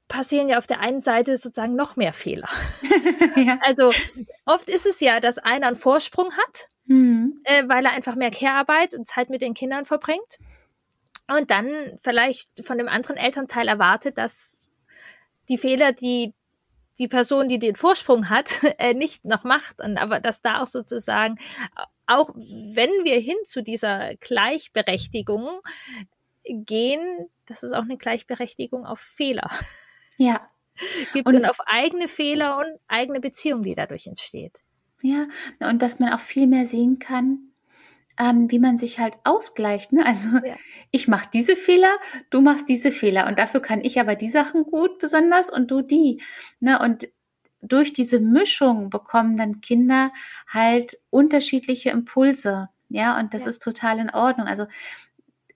[0.08, 2.48] passieren ja auf der einen Seite sozusagen noch mehr Fehler.
[3.36, 3.58] ja.
[3.60, 3.92] Also
[4.46, 7.42] oft ist es ja, dass einer einen Vorsprung hat, mhm.
[7.44, 10.38] äh, weil er einfach mehr Care-Arbeit und Zeit mit den Kindern verbringt
[11.28, 14.70] und dann vielleicht von dem anderen Elternteil erwartet, dass
[15.48, 16.34] die Fehler, die
[16.98, 19.80] die Person, die den Vorsprung hat, äh, nicht noch macht.
[19.80, 21.38] Und aber dass da auch sozusagen,
[22.06, 25.60] auch wenn wir hin zu dieser Gleichberechtigung
[26.44, 29.50] gehen, das ist auch eine Gleichberechtigung auf Fehler.
[30.16, 30.46] Ja.
[31.12, 34.58] Gibt und, und auf eigene Fehler und eigene Beziehung, die dadurch entsteht.
[35.02, 35.26] Ja,
[35.60, 37.47] und dass man auch viel mehr sehen kann,
[38.18, 39.92] ähm, wie man sich halt ausgleicht.
[39.92, 40.04] Ne?
[40.04, 40.56] Also ja.
[40.90, 41.96] ich mache diese Fehler,
[42.30, 45.82] du machst diese Fehler und dafür kann ich aber die Sachen gut besonders und du
[45.82, 46.20] die.
[46.60, 46.78] Ne?
[46.80, 47.08] Und
[47.60, 50.12] durch diese Mischung bekommen dann Kinder
[50.48, 52.68] halt unterschiedliche Impulse.
[52.88, 53.50] Ja, und das ja.
[53.50, 54.46] ist total in Ordnung.
[54.46, 54.66] Also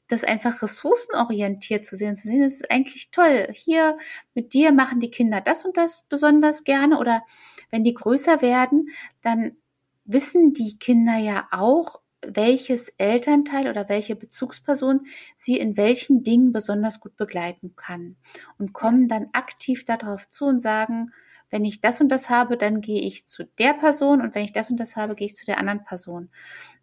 [0.08, 3.48] das einfach ressourcenorientiert zu sehen, zu sehen, das ist eigentlich toll.
[3.52, 3.96] Hier
[4.34, 7.22] mit dir machen die Kinder das und das besonders gerne oder
[7.70, 8.88] wenn die größer werden,
[9.22, 9.56] dann
[10.04, 15.06] wissen die Kinder ja auch, welches Elternteil oder welche Bezugsperson
[15.36, 18.16] sie in welchen Dingen besonders gut begleiten kann
[18.58, 21.12] und kommen dann aktiv darauf zu und sagen,
[21.50, 24.52] wenn ich das und das habe, dann gehe ich zu der Person und wenn ich
[24.52, 26.30] das und das habe, gehe ich zu der anderen Person.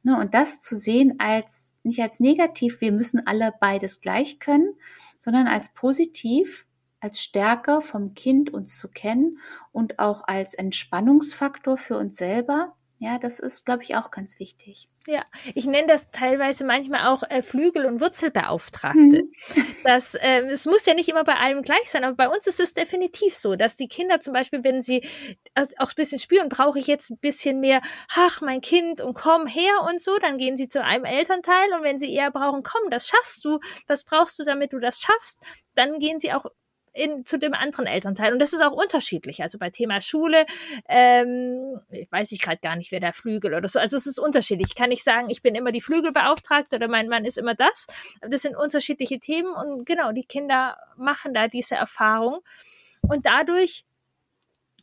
[0.04, 4.76] Ne, und das zu sehen als nicht als negativ, wir müssen alle beides gleich können,
[5.18, 6.68] sondern als positiv,
[7.00, 9.40] als Stärke vom Kind uns zu kennen
[9.72, 14.90] und auch als Entspannungsfaktor für uns selber ja, das ist, glaube ich, auch ganz wichtig.
[15.08, 15.24] Ja,
[15.56, 19.00] ich nenne das teilweise manchmal auch äh, Flügel- und Wurzelbeauftragte.
[19.00, 19.32] Mhm.
[19.86, 22.60] Das, äh, es muss ja nicht immer bei allem gleich sein, aber bei uns ist
[22.60, 25.08] es definitiv so, dass die Kinder zum Beispiel, wenn sie
[25.56, 27.82] auch ein bisschen spüren, brauche ich jetzt ein bisschen mehr,
[28.14, 31.84] ach, mein Kind und komm her und so, dann gehen sie zu einem Elternteil und
[31.84, 35.40] wenn sie eher brauchen, komm, das schaffst du, was brauchst du, damit du das schaffst,
[35.76, 36.46] dann gehen sie auch
[36.94, 38.34] in, zu dem anderen Elternteil.
[38.34, 39.42] Und das ist auch unterschiedlich.
[39.42, 40.46] Also bei Thema Schule,
[40.88, 41.80] ähm,
[42.12, 43.80] weiß ich gerade gar nicht, wer der Flügel oder so.
[43.80, 44.70] Also es ist unterschiedlich.
[44.70, 47.88] Ich kann nicht sagen, ich bin immer die Flügelbeauftragte oder mein Mann ist immer das.
[48.22, 52.40] Das sind unterschiedliche Themen und genau, die Kinder machen da diese Erfahrung.
[53.02, 53.86] Und dadurch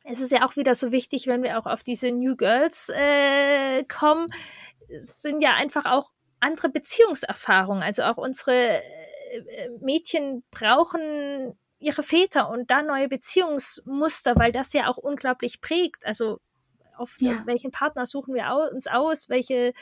[0.05, 3.85] ist es ja auch wieder so wichtig, wenn wir auch auf diese New Girls äh,
[3.85, 4.29] kommen,
[4.89, 7.83] sind ja einfach auch andere Beziehungserfahrungen.
[7.83, 14.89] Also auch unsere äh, Mädchen brauchen ihre Väter und da neue Beziehungsmuster, weil das ja
[14.89, 16.07] auch unglaublich prägt.
[16.07, 16.41] Also
[16.99, 17.43] oft, ja.
[17.47, 19.73] welchen Partner suchen wir uns aus, welche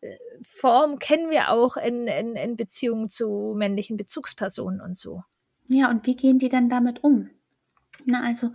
[0.00, 5.22] äh, Form kennen wir auch in, in, in Beziehungen zu männlichen Bezugspersonen und so.
[5.66, 7.30] Ja, und wie gehen die dann damit um?
[8.06, 8.52] Na, also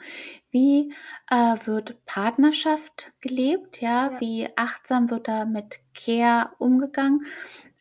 [0.51, 0.93] wie
[1.31, 3.81] äh, wird Partnerschaft gelebt?
[3.81, 4.11] Ja?
[4.11, 7.25] ja, wie achtsam wird da mit Care umgegangen?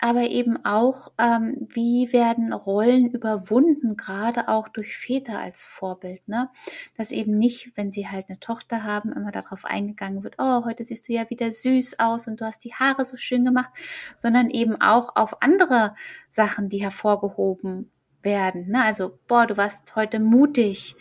[0.00, 6.50] Aber eben auch, ähm, wie werden Rollen überwunden, gerade auch durch Väter als Vorbild, ne?
[6.96, 10.84] Dass eben nicht, wenn sie halt eine Tochter haben, immer darauf eingegangen wird, oh, heute
[10.84, 13.70] siehst du ja wieder süß aus und du hast die Haare so schön gemacht,
[14.14, 15.94] sondern eben auch auf andere
[16.28, 17.90] Sachen, die hervorgehoben
[18.22, 18.68] werden.
[18.68, 18.84] Ne?
[18.84, 20.96] Also, boah, du warst heute mutig,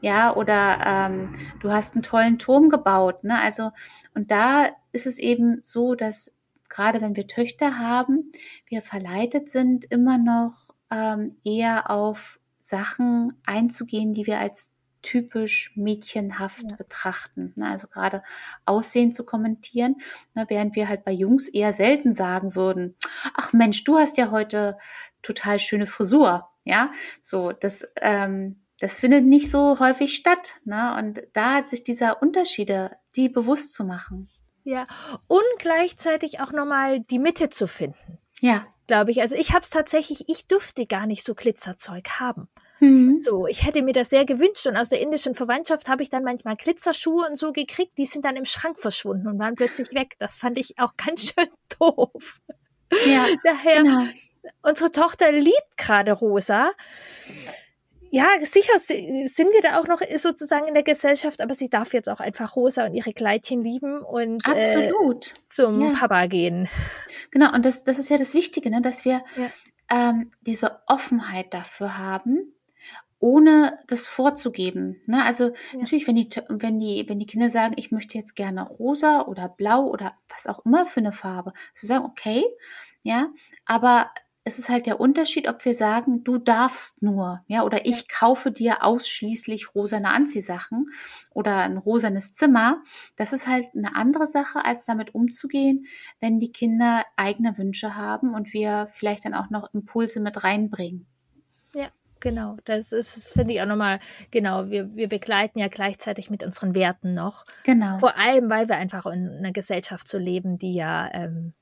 [0.00, 3.24] ja, oder ähm, du hast einen tollen Turm gebaut.
[3.24, 3.38] Ne?
[3.40, 3.70] Also,
[4.14, 6.36] und da ist es eben so, dass
[6.72, 8.32] gerade wenn wir Töchter haben,
[8.66, 16.62] wir verleitet sind, immer noch ähm, eher auf Sachen einzugehen, die wir als typisch mädchenhaft
[16.62, 16.76] ja.
[16.76, 17.52] betrachten.
[17.56, 17.68] Ne?
[17.68, 18.22] Also gerade
[18.64, 19.96] Aussehen zu kommentieren,
[20.34, 20.46] ne?
[20.48, 22.96] während wir halt bei Jungs eher selten sagen würden,
[23.34, 24.78] ach Mensch, du hast ja heute
[25.22, 26.48] total schöne Frisur.
[26.64, 30.54] Ja, so, das, ähm, das findet nicht so häufig statt.
[30.64, 30.96] Ne?
[30.96, 34.28] Und da hat sich dieser Unterschiede, die bewusst zu machen.
[34.64, 34.86] Ja,
[35.26, 38.18] und gleichzeitig auch nochmal die Mitte zu finden.
[38.40, 38.66] Ja.
[38.88, 39.20] Glaube ich.
[39.20, 42.48] Also ich habe es tatsächlich, ich durfte gar nicht so Glitzerzeug haben.
[42.80, 43.20] Mhm.
[43.20, 46.24] So, ich hätte mir das sehr gewünscht und aus der indischen Verwandtschaft habe ich dann
[46.24, 50.16] manchmal Glitzerschuhe und so gekriegt, die sind dann im Schrank verschwunden und waren plötzlich weg.
[50.18, 51.48] Das fand ich auch ganz schön
[51.78, 52.40] doof.
[53.06, 53.26] Ja.
[53.44, 54.04] Daher, genau.
[54.62, 56.72] unsere Tochter liebt gerade rosa
[58.14, 62.10] ja, sicher sind wir da auch noch sozusagen in der Gesellschaft, aber sie darf jetzt
[62.10, 65.28] auch einfach Rosa und ihre Kleidchen lieben und Absolut.
[65.28, 65.92] Äh, zum ja.
[65.98, 66.68] Papa gehen.
[67.30, 68.82] Genau, und das, das ist ja das Wichtige, ne?
[68.82, 69.50] dass wir ja.
[69.90, 72.52] ähm, diese Offenheit dafür haben,
[73.18, 75.00] ohne das vorzugeben.
[75.06, 75.24] Ne?
[75.24, 75.78] Also ja.
[75.78, 79.48] natürlich, wenn die, wenn die, wenn die Kinder sagen, ich möchte jetzt gerne rosa oder
[79.48, 82.44] blau oder was auch immer für eine Farbe, zu sagen, okay,
[83.02, 83.30] ja,
[83.64, 84.10] aber
[84.44, 88.50] es ist halt der Unterschied, ob wir sagen, du darfst nur, ja, oder ich kaufe
[88.50, 90.90] dir ausschließlich rosane Anziehsachen
[91.30, 92.82] oder ein rosanes Zimmer.
[93.16, 95.86] Das ist halt eine andere Sache, als damit umzugehen,
[96.20, 101.06] wenn die Kinder eigene Wünsche haben und wir vielleicht dann auch noch Impulse mit reinbringen.
[101.74, 101.88] Ja.
[102.18, 103.98] Genau, das ist, finde ich auch nochmal,
[104.30, 107.42] genau, wir, wir begleiten ja gleichzeitig mit unseren Werten noch.
[107.64, 107.98] Genau.
[107.98, 111.52] Vor allem, weil wir einfach in einer Gesellschaft so leben, die ja ähm,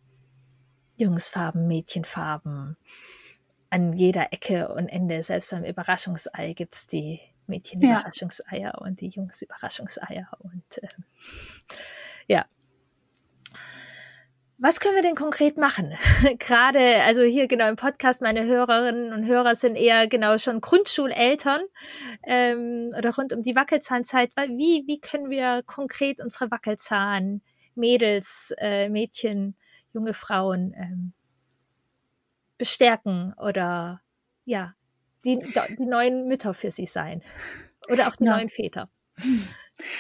[1.01, 2.77] Jungsfarben, Mädchenfarben.
[3.71, 9.09] An jeder Ecke und Ende, selbst beim Überraschungsei, gibt es die Mädchen Überraschungseier und die
[9.09, 10.29] Jungs Überraschungseier.
[10.41, 10.89] Und äh,
[12.27, 12.47] ja,
[14.63, 15.95] was können wir denn konkret machen?
[16.39, 21.63] Gerade, also hier genau im Podcast, meine Hörerinnen und Hörer sind eher genau schon Grundschuleltern
[22.25, 24.33] ähm, oder rund um die Wackelzahnzeit.
[24.37, 27.41] Wie, wie können wir konkret unsere Wackelzahn,
[27.75, 29.55] Mädels, äh, Mädchen,
[29.93, 31.13] junge Frauen ähm,
[32.59, 34.01] bestärken oder
[34.45, 34.75] ja,
[35.25, 37.23] die, die neuen Mütter für sie sein
[37.89, 38.37] oder auch die ja.
[38.37, 38.89] neuen Väter?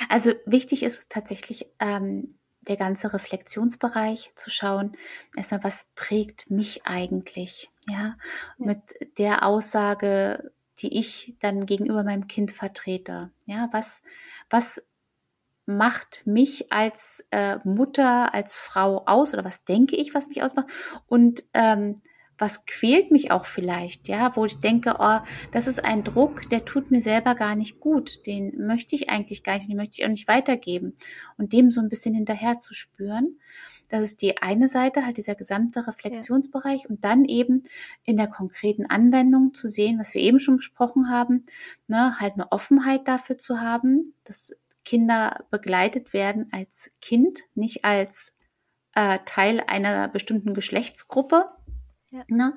[0.09, 4.93] Also wichtig ist tatsächlich ähm, der ganze Reflexionsbereich zu schauen,
[5.37, 8.17] erstmal, was prägt mich eigentlich, ja, ja.
[8.59, 8.79] mit
[9.19, 14.03] der Aussage, die ich dann gegenüber meinem Kind vertrete, ja, was,
[14.51, 14.87] was
[15.77, 20.69] macht mich als äh, Mutter, als Frau aus oder was denke ich, was mich ausmacht
[21.07, 21.97] und ähm,
[22.41, 25.19] was quält mich auch vielleicht, ja, wo ich denke, oh,
[25.53, 29.45] das ist ein Druck, der tut mir selber gar nicht gut, den möchte ich eigentlich
[29.45, 30.95] gar nicht, den möchte ich auch nicht weitergeben
[31.37, 33.39] und dem so ein bisschen hinterher zu spüren.
[33.91, 36.89] Das ist die eine Seite, halt dieser gesamte Reflexionsbereich ja.
[36.89, 37.65] und dann eben
[38.05, 41.45] in der konkreten Anwendung zu sehen, was wir eben schon besprochen haben,
[41.89, 44.57] ne, halt eine Offenheit dafür zu haben, dass
[44.91, 48.37] Kinder begleitet werden als Kind, nicht als
[48.97, 51.45] äh, Teil einer bestimmten Geschlechtsgruppe,
[52.13, 52.25] ja.
[52.27, 52.57] Ne?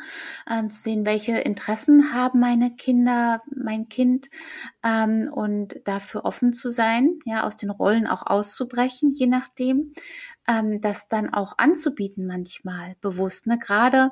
[0.50, 4.32] Ähm, zu sehen, welche Interessen haben meine Kinder, mein Kind
[4.84, 9.92] ähm, und dafür offen zu sein, ja, aus den Rollen auch auszubrechen, je nachdem,
[10.48, 13.46] ähm, das dann auch anzubieten manchmal bewusst.
[13.46, 13.60] Ne?
[13.60, 14.10] Gerade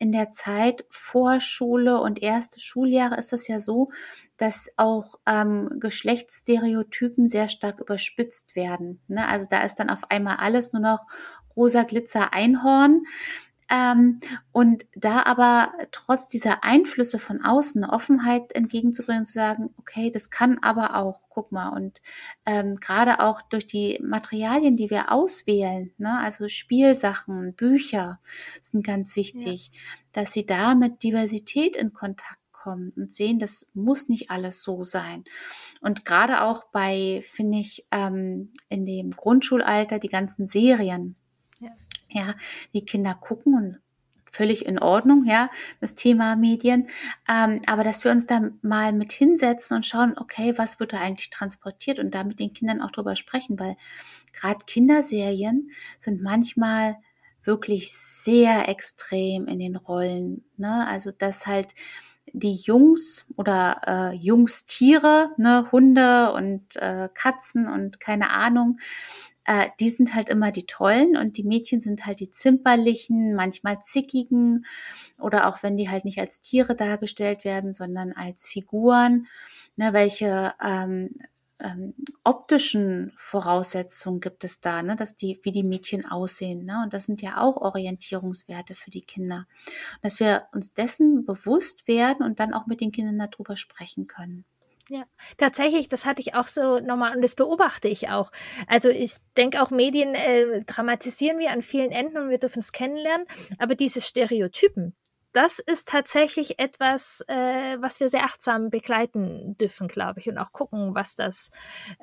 [0.00, 3.92] in der Zeit vor Schule und erste Schuljahre ist es ja so,
[4.40, 9.02] dass auch ähm, Geschlechtsstereotypen sehr stark überspitzt werden.
[9.06, 9.28] Ne?
[9.28, 11.00] Also da ist dann auf einmal alles nur noch
[11.54, 13.02] rosa Glitzer Einhorn.
[13.70, 20.30] Ähm, und da aber trotz dieser Einflüsse von außen Offenheit entgegenzubringen, zu sagen, okay, das
[20.30, 22.00] kann aber auch, guck mal, und
[22.46, 28.20] ähm, gerade auch durch die Materialien, die wir auswählen, ne, also Spielsachen, Bücher
[28.62, 29.80] sind ganz wichtig, ja.
[30.12, 34.84] dass sie da mit Diversität in Kontakt kommen und sehen, das muss nicht alles so
[34.84, 35.24] sein.
[35.80, 41.16] Und gerade auch bei, finde ich, ähm, in dem Grundschulalter die ganzen Serien,
[41.58, 41.70] ja
[42.12, 42.34] ja,
[42.74, 43.80] die Kinder gucken und
[44.32, 46.88] völlig in Ordnung, ja, das Thema Medien.
[47.28, 51.00] Ähm, aber dass wir uns da mal mit hinsetzen und schauen, okay, was wird da
[51.00, 53.76] eigentlich transportiert und da mit den Kindern auch drüber sprechen, weil
[54.32, 56.96] gerade Kinderserien sind manchmal
[57.42, 60.44] wirklich sehr extrem in den Rollen.
[60.56, 60.86] Ne?
[60.86, 61.74] Also dass halt
[62.32, 68.78] die Jungs oder äh, Jungstiere, ne, Hunde und äh, Katzen und keine Ahnung,
[69.44, 73.80] äh, die sind halt immer die tollen und die Mädchen sind halt die zimperlichen, manchmal
[73.82, 74.66] zickigen
[75.18, 79.26] oder auch wenn die halt nicht als Tiere dargestellt werden, sondern als Figuren,
[79.76, 81.10] ne, welche ähm,
[81.62, 81.94] ähm,
[82.24, 86.80] optischen Voraussetzungen gibt es da, ne, dass die, wie die Mädchen aussehen, ne?
[86.82, 89.46] Und das sind ja auch Orientierungswerte für die Kinder.
[90.02, 94.44] Dass wir uns dessen bewusst werden und dann auch mit den Kindern darüber sprechen können.
[94.90, 95.04] Ja,
[95.36, 98.32] tatsächlich, das hatte ich auch so nochmal und das beobachte ich auch.
[98.66, 102.72] Also ich denke auch, Medien äh, dramatisieren wir an vielen Enden und wir dürfen es
[102.72, 103.24] kennenlernen,
[103.58, 104.96] aber diese Stereotypen,
[105.32, 110.52] das ist tatsächlich etwas, äh, was wir sehr achtsam begleiten dürfen, glaube ich, und auch
[110.52, 111.50] gucken, was das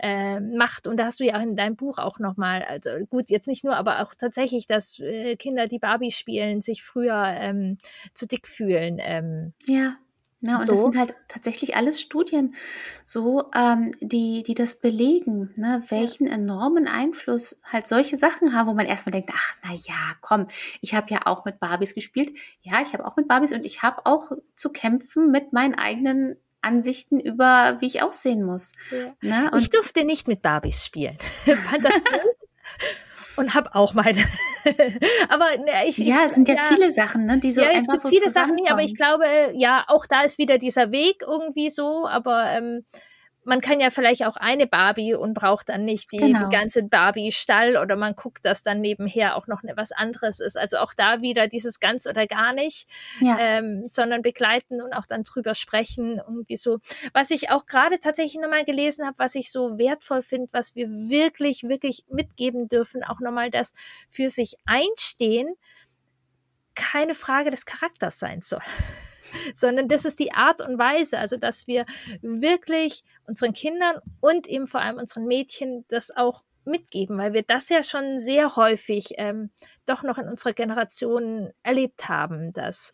[0.02, 0.88] äh, macht.
[0.88, 3.64] Und da hast du ja auch in deinem Buch auch nochmal, also gut, jetzt nicht
[3.64, 7.78] nur, aber auch tatsächlich, dass äh, Kinder, die Barbie spielen, sich früher ähm,
[8.14, 8.98] zu dick fühlen.
[9.00, 9.98] Ähm, ja.
[10.48, 10.72] Ne, und so.
[10.72, 12.56] das sind halt tatsächlich alles Studien,
[13.04, 16.36] so ähm, die, die das belegen, ne, welchen ja.
[16.36, 20.48] enormen Einfluss halt solche Sachen haben, wo man erstmal denkt, ach na ja, komm,
[20.80, 22.32] ich habe ja auch mit Barbies gespielt,
[22.62, 26.38] ja, ich habe auch mit Barbies und ich habe auch zu kämpfen mit meinen eigenen
[26.62, 28.72] Ansichten über, wie ich aussehen muss.
[28.90, 29.50] Ja.
[29.50, 29.52] Ne?
[29.58, 31.18] ich durfte nicht mit Barbies spielen.
[33.36, 34.24] Und habe auch meine.
[35.30, 37.88] aber ne, ich, ja, es sind ja, ja, viele Sachen, ne, die so ja, es
[37.88, 41.70] gibt so viele Sachen, aber ich glaube, ja, auch da ist wieder dieser Weg irgendwie
[41.70, 42.86] so, aber ähm,
[43.48, 46.44] man kann ja vielleicht auch eine Barbie und braucht dann nicht die, genau.
[46.44, 50.58] die ganze Barbie-Stall oder man guckt, dass dann nebenher auch noch ne, was anderes ist.
[50.58, 52.90] Also auch da wieder dieses ganz oder gar nicht,
[53.22, 53.38] ja.
[53.40, 56.18] ähm, sondern begleiten und auch dann drüber sprechen.
[56.18, 56.80] Irgendwie so.
[57.14, 60.90] Was ich auch gerade tatsächlich nochmal gelesen habe, was ich so wertvoll finde, was wir
[60.90, 63.72] wirklich, wirklich mitgeben dürfen, auch nochmal das
[64.10, 65.56] für sich einstehen,
[66.76, 68.62] keine Frage des Charakters sein soll
[69.54, 71.86] sondern das ist die Art und Weise, also dass wir
[72.22, 77.70] wirklich unseren Kindern und eben vor allem unseren Mädchen das auch mitgeben, weil wir das
[77.70, 79.50] ja schon sehr häufig ähm,
[79.86, 82.94] doch noch in unserer Generation erlebt haben, dass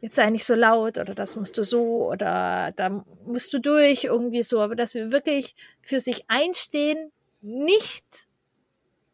[0.00, 4.04] jetzt sei nicht so laut oder das musst du so oder da musst du durch
[4.04, 8.04] irgendwie so, aber dass wir wirklich für sich einstehen, nicht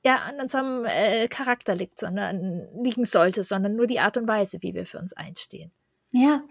[0.04, 4.58] ja an unserem äh, Charakter liegt, sondern liegen sollte, sondern nur die Art und Weise,
[4.62, 5.70] wie wir für uns einstehen.
[6.10, 6.42] Ja,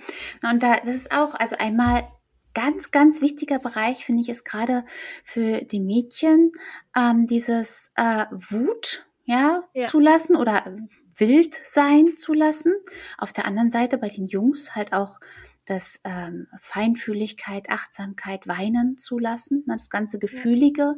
[0.50, 2.08] und da das ist auch also einmal
[2.54, 4.84] ganz, ganz wichtiger Bereich, finde ich, ist gerade
[5.24, 6.52] für die Mädchen
[6.96, 10.76] ähm, dieses äh, Wut ja, ja, zulassen oder
[11.16, 12.74] wild sein zu lassen.
[13.18, 15.20] Auf der anderen Seite bei den Jungs halt auch
[15.68, 20.96] das ähm, Feinfühligkeit, Achtsamkeit, Weinen zulassen, ne, das ganze Gefühlige,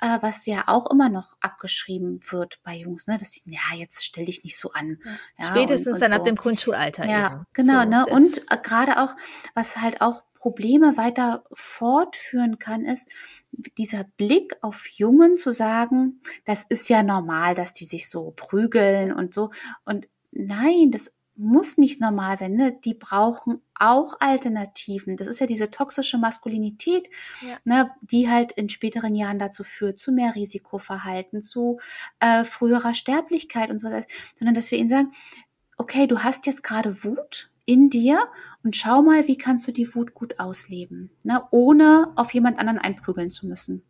[0.00, 4.04] äh, was ja auch immer noch abgeschrieben wird bei Jungs, ne, dass sie, ja, jetzt
[4.04, 4.98] stell dich nicht so an.
[5.38, 6.16] Ja, Spätestens und, und dann so.
[6.16, 7.06] ab dem Grundschulalter.
[7.08, 7.46] Ja, eben.
[7.52, 9.14] genau, so, ne, und äh, gerade auch,
[9.54, 13.08] was halt auch Probleme weiter fortführen kann, ist
[13.78, 19.12] dieser Blick auf Jungen zu sagen, das ist ja normal, dass die sich so prügeln
[19.12, 19.50] und so.
[19.84, 22.54] Und nein, das muss nicht normal sein.
[22.54, 22.78] Ne?
[22.84, 25.16] Die brauchen auch Alternativen.
[25.16, 27.08] Das ist ja diese toxische Maskulinität,
[27.40, 27.56] ja.
[27.64, 31.80] ne, die halt in späteren Jahren dazu führt, zu mehr Risikoverhalten, zu
[32.20, 34.06] äh, früherer Sterblichkeit und so weiter.
[34.34, 35.12] Sondern dass wir ihnen sagen,
[35.78, 38.28] okay, du hast jetzt gerade Wut, in dir
[38.64, 42.78] und schau mal, wie kannst du die Wut gut ausleben, ne, ohne auf jemand anderen
[42.78, 43.84] einprügeln zu müssen.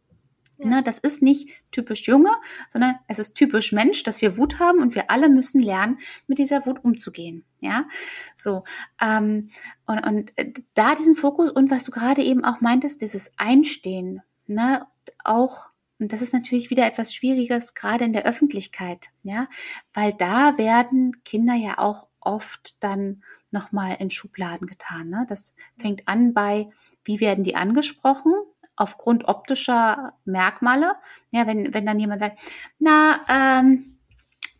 [0.62, 0.68] Ja.
[0.68, 2.30] Ne, das ist nicht typisch Junge,
[2.68, 6.38] sondern es ist typisch Mensch, dass wir Wut haben und wir alle müssen lernen, mit
[6.38, 7.44] dieser Wut umzugehen.
[7.61, 7.86] Ja,
[8.34, 8.64] so
[9.00, 9.50] ähm,
[9.86, 14.22] und, und äh, da diesen Fokus und was du gerade eben auch meintest, dieses Einstehen,
[14.46, 14.86] ne,
[15.24, 19.48] auch und das ist natürlich wieder etwas Schwieriges, gerade in der Öffentlichkeit, ja,
[19.92, 25.08] weil da werden Kinder ja auch oft dann nochmal in Schubladen getan.
[25.08, 25.26] Ne?
[25.28, 26.70] Das fängt an bei,
[27.04, 28.32] wie werden die angesprochen?
[28.81, 30.95] Aufgrund optischer Merkmale.
[31.31, 32.39] Ja, wenn, wenn dann jemand sagt,
[32.78, 33.99] na, ähm,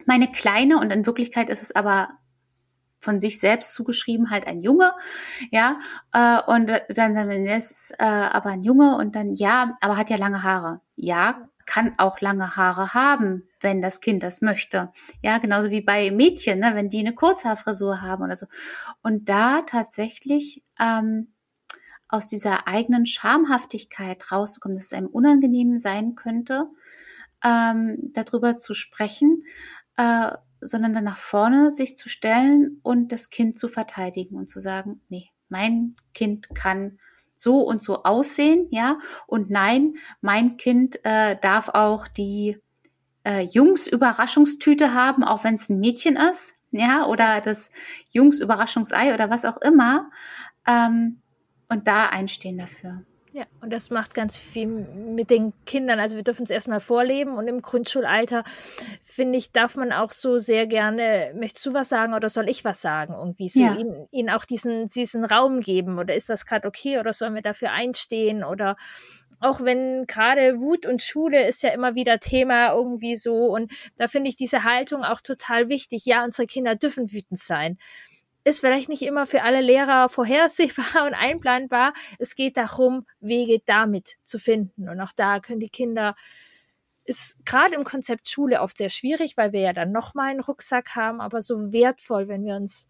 [0.05, 2.11] meine Kleine, und in Wirklichkeit ist es aber
[3.01, 4.93] von sich selbst zugeschrieben halt ein Junge,
[5.51, 5.79] ja,
[6.13, 9.97] äh, und dann sagen wir, es ist äh, aber ein Junge und dann ja, aber
[9.97, 10.83] hat ja lange Haare.
[10.97, 14.93] Ja, kann auch lange Haare haben, wenn das Kind das möchte.
[15.23, 18.47] Ja, genauso wie bei Mädchen, ne, wenn die eine Kurzhaarfrisur haben oder so.
[19.03, 21.29] Und da tatsächlich ähm,
[22.11, 26.69] aus dieser eigenen Schamhaftigkeit rauszukommen, dass es einem unangenehm sein könnte,
[27.45, 29.45] ähm, darüber zu sprechen,
[29.97, 34.61] äh, sondern dann nach vorne sich zu stellen und das Kind zu verteidigen und zu
[34.61, 36.99] sagen, nee, mein Kind kann
[37.37, 38.99] so und so aussehen, ja.
[39.27, 42.59] Und nein, mein Kind äh, darf auch die
[43.25, 47.71] äh, Jungs Überraschungstüte haben, auch wenn es ein Mädchen ist, ja, oder das
[48.11, 50.11] Jungs Überraschungsei oder was auch immer.
[50.67, 51.21] Ähm,
[51.71, 53.03] und da einstehen dafür.
[53.33, 56.01] Ja, und das macht ganz viel mit den Kindern.
[56.01, 58.43] Also wir dürfen es erstmal vorleben und im Grundschulalter,
[59.05, 62.65] finde ich, darf man auch so sehr gerne, möchtest du was sagen oder soll ich
[62.65, 63.15] was sagen?
[63.15, 63.77] Irgendwie so ja.
[63.77, 67.43] ihnen, ihnen auch diesen, diesen Raum geben oder ist das gerade okay oder sollen wir
[67.43, 68.77] dafür einstehen oder
[69.39, 74.09] auch wenn gerade Wut und Schule ist ja immer wieder Thema irgendwie so und da
[74.09, 76.05] finde ich diese Haltung auch total wichtig.
[76.05, 77.79] Ja, unsere Kinder dürfen wütend sein
[78.45, 81.93] ist vielleicht nicht immer für alle Lehrer vorhersehbar und einplanbar.
[82.19, 84.89] Es geht darum, Wege damit zu finden.
[84.89, 86.15] Und auch da können die Kinder,
[87.05, 90.95] ist gerade im Konzept Schule oft sehr schwierig, weil wir ja dann nochmal einen Rucksack
[90.95, 92.89] haben, aber so wertvoll, wenn wir uns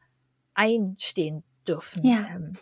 [0.54, 2.06] einstehen dürfen.
[2.06, 2.52] Ja, ähm,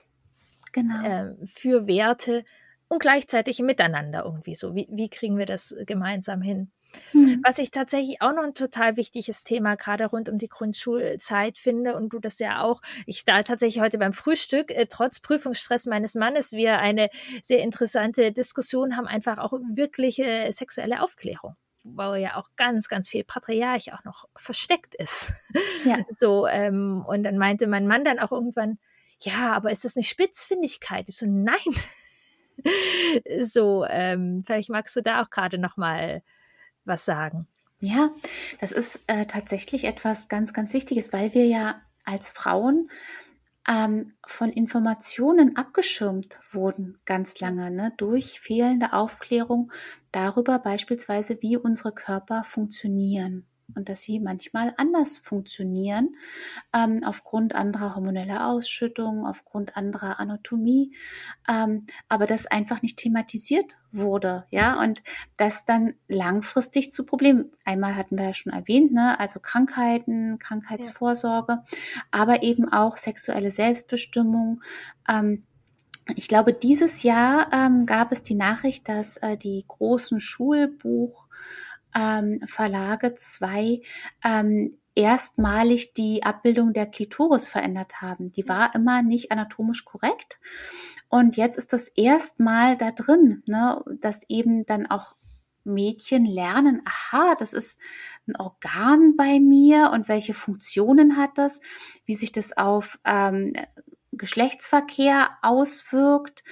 [0.72, 1.02] genau.
[1.02, 2.44] Ähm, für Werte
[2.88, 4.74] und gleichzeitig Miteinander irgendwie so.
[4.74, 6.70] Wie, wie kriegen wir das gemeinsam hin?
[7.12, 7.40] Mhm.
[7.44, 11.96] Was ich tatsächlich auch noch ein total wichtiges Thema gerade rund um die Grundschulzeit finde
[11.96, 16.14] und du das ja auch, ich da tatsächlich heute beim Frühstück, äh, trotz Prüfungsstress meines
[16.14, 17.10] Mannes, wir eine
[17.42, 23.24] sehr interessante Diskussion haben, einfach auch wirkliche sexuelle Aufklärung wo ja auch ganz, ganz viel
[23.24, 25.32] Patriarch auch noch versteckt ist.
[25.84, 25.98] Ja.
[26.10, 28.78] So, ähm, und dann meinte mein Mann dann auch irgendwann,
[29.20, 31.08] ja, aber ist das nicht Spitzfindigkeit?
[31.08, 31.56] Ich so, nein.
[33.42, 36.22] so, ähm, vielleicht magst du da auch gerade noch mal
[36.88, 37.46] was sagen.
[37.80, 38.10] Ja,
[38.60, 42.90] das ist äh, tatsächlich etwas ganz, ganz Wichtiges, weil wir ja als Frauen
[43.68, 49.70] ähm, von Informationen abgeschirmt wurden ganz lange, ne, durch fehlende Aufklärung
[50.10, 56.16] darüber beispielsweise, wie unsere Körper funktionieren und dass sie manchmal anders funktionieren,
[56.74, 60.94] ähm, aufgrund anderer hormoneller Ausschüttung, aufgrund anderer Anatomie,
[61.48, 65.02] ähm, aber das einfach nicht thematisiert wurde, ja, und
[65.36, 67.52] das dann langfristig zu Problemen.
[67.64, 71.64] Einmal hatten wir ja schon erwähnt, ne, also Krankheiten, Krankheitsvorsorge, ja.
[72.10, 74.62] aber eben auch sexuelle Selbstbestimmung.
[75.08, 75.44] Ähm,
[76.16, 81.27] ich glaube, dieses Jahr ähm, gab es die Nachricht, dass äh, die großen Schulbuch
[81.94, 83.80] ähm, Verlage zwei
[84.24, 88.32] ähm, erstmalig die Abbildung der Klitoris verändert haben.
[88.32, 90.40] Die war immer nicht anatomisch korrekt.
[91.08, 95.14] Und jetzt ist das erstmal da drin, ne, dass eben dann auch
[95.64, 97.78] Mädchen lernen, aha, das ist
[98.26, 101.60] ein Organ bei mir und welche Funktionen hat das,
[102.04, 103.52] wie sich das auf ähm,
[104.18, 106.42] Geschlechtsverkehr auswirkt,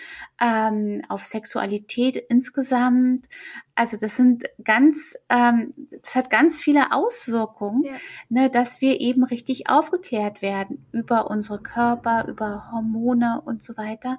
[0.41, 3.27] ähm, auf Sexualität insgesamt.
[3.75, 7.93] Also das sind ganz, ähm, das hat ganz viele Auswirkungen, ja.
[8.29, 14.19] ne, dass wir eben richtig aufgeklärt werden über unsere Körper, über Hormone und so weiter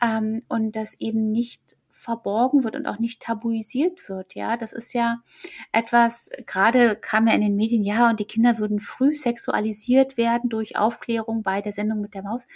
[0.00, 4.34] ähm, und dass eben nicht verborgen wird und auch nicht tabuisiert wird.
[4.34, 5.22] Ja, das ist ja
[5.70, 10.50] etwas, gerade kam ja in den Medien, ja, und die Kinder würden früh sexualisiert werden
[10.50, 12.46] durch Aufklärung bei der Sendung mit der Maus.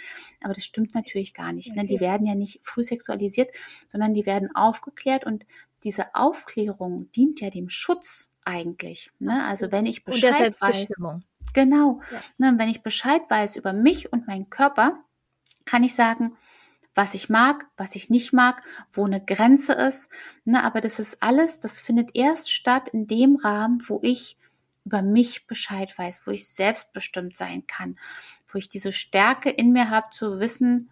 [0.43, 1.75] Aber das stimmt natürlich gar nicht.
[1.75, 1.85] Ne?
[1.85, 3.49] Die werden ja nicht früh sexualisiert,
[3.87, 5.45] sondern die werden aufgeklärt und
[5.83, 9.11] diese Aufklärung dient ja dem Schutz eigentlich.
[9.19, 9.45] Ne?
[9.45, 10.87] Also wenn ich Bescheid weiß,
[11.53, 12.51] genau, ja.
[12.51, 15.03] ne, wenn ich Bescheid weiß über mich und meinen Körper,
[15.65, 16.35] kann ich sagen,
[16.97, 20.09] was ich mag, was ich nicht mag, wo eine Grenze ist.
[20.45, 24.35] Ne, aber das ist alles, das findet erst statt in dem Rahmen, wo ich
[24.83, 27.99] über mich Bescheid weiß, wo ich selbstbestimmt sein kann,
[28.47, 30.89] wo ich diese Stärke in mir habe, zu wissen,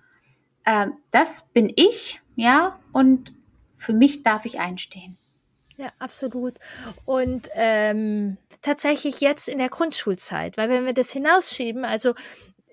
[0.63, 3.33] äh, das bin ich, ja, und
[3.75, 5.17] für mich darf ich einstehen.
[5.77, 6.55] Ja, absolut.
[7.05, 12.13] Und ähm, tatsächlich jetzt in der Grundschulzeit, weil wenn wir das hinausschieben, also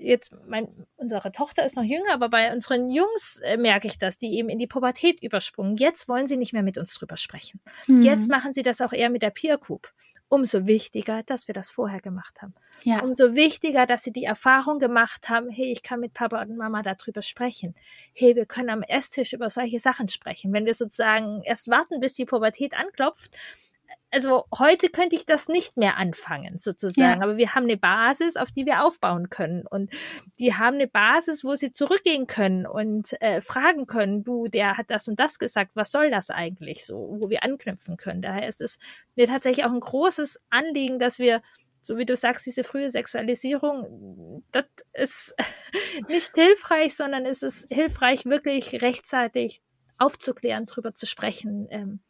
[0.03, 4.19] jetzt, mein, unsere Tochter ist noch jünger, aber bei unseren Jungs äh, merke ich das,
[4.19, 5.77] die eben in die Pubertät übersprungen.
[5.77, 7.61] Jetzt wollen sie nicht mehr mit uns drüber sprechen.
[7.87, 8.03] Mhm.
[8.03, 9.93] Jetzt machen sie das auch eher mit der Peer Group.
[10.29, 12.55] Umso wichtiger, dass wir das vorher gemacht haben.
[12.85, 13.03] Ja.
[13.03, 16.81] Umso wichtiger, dass sie die Erfahrung gemacht haben, hey, ich kann mit Papa und Mama
[16.81, 17.75] darüber sprechen.
[18.15, 20.51] Hey, wir können am Esstisch über solche Sachen sprechen.
[20.55, 23.37] Wenn wir sozusagen erst warten, bis die Pubertät anklopft,
[24.13, 27.21] also heute könnte ich das nicht mehr anfangen, sozusagen.
[27.21, 27.25] Ja.
[27.25, 29.67] Aber wir haben eine Basis, auf die wir aufbauen können.
[29.67, 29.91] Und
[30.39, 34.91] die haben eine Basis, wo sie zurückgehen können und äh, fragen können, du, der hat
[34.91, 38.21] das und das gesagt, was soll das eigentlich so, wo wir anknüpfen können.
[38.21, 38.79] Daher ist es
[39.17, 41.41] mir tatsächlich auch ein großes Anliegen, dass wir
[41.85, 45.35] so wie du sagst, diese frühe Sexualisierung, das ist
[46.09, 49.63] nicht hilfreich, sondern es ist hilfreich, wirklich rechtzeitig
[49.99, 51.67] aufzuklären, drüber zu sprechen.
[51.71, 52.01] Ähm,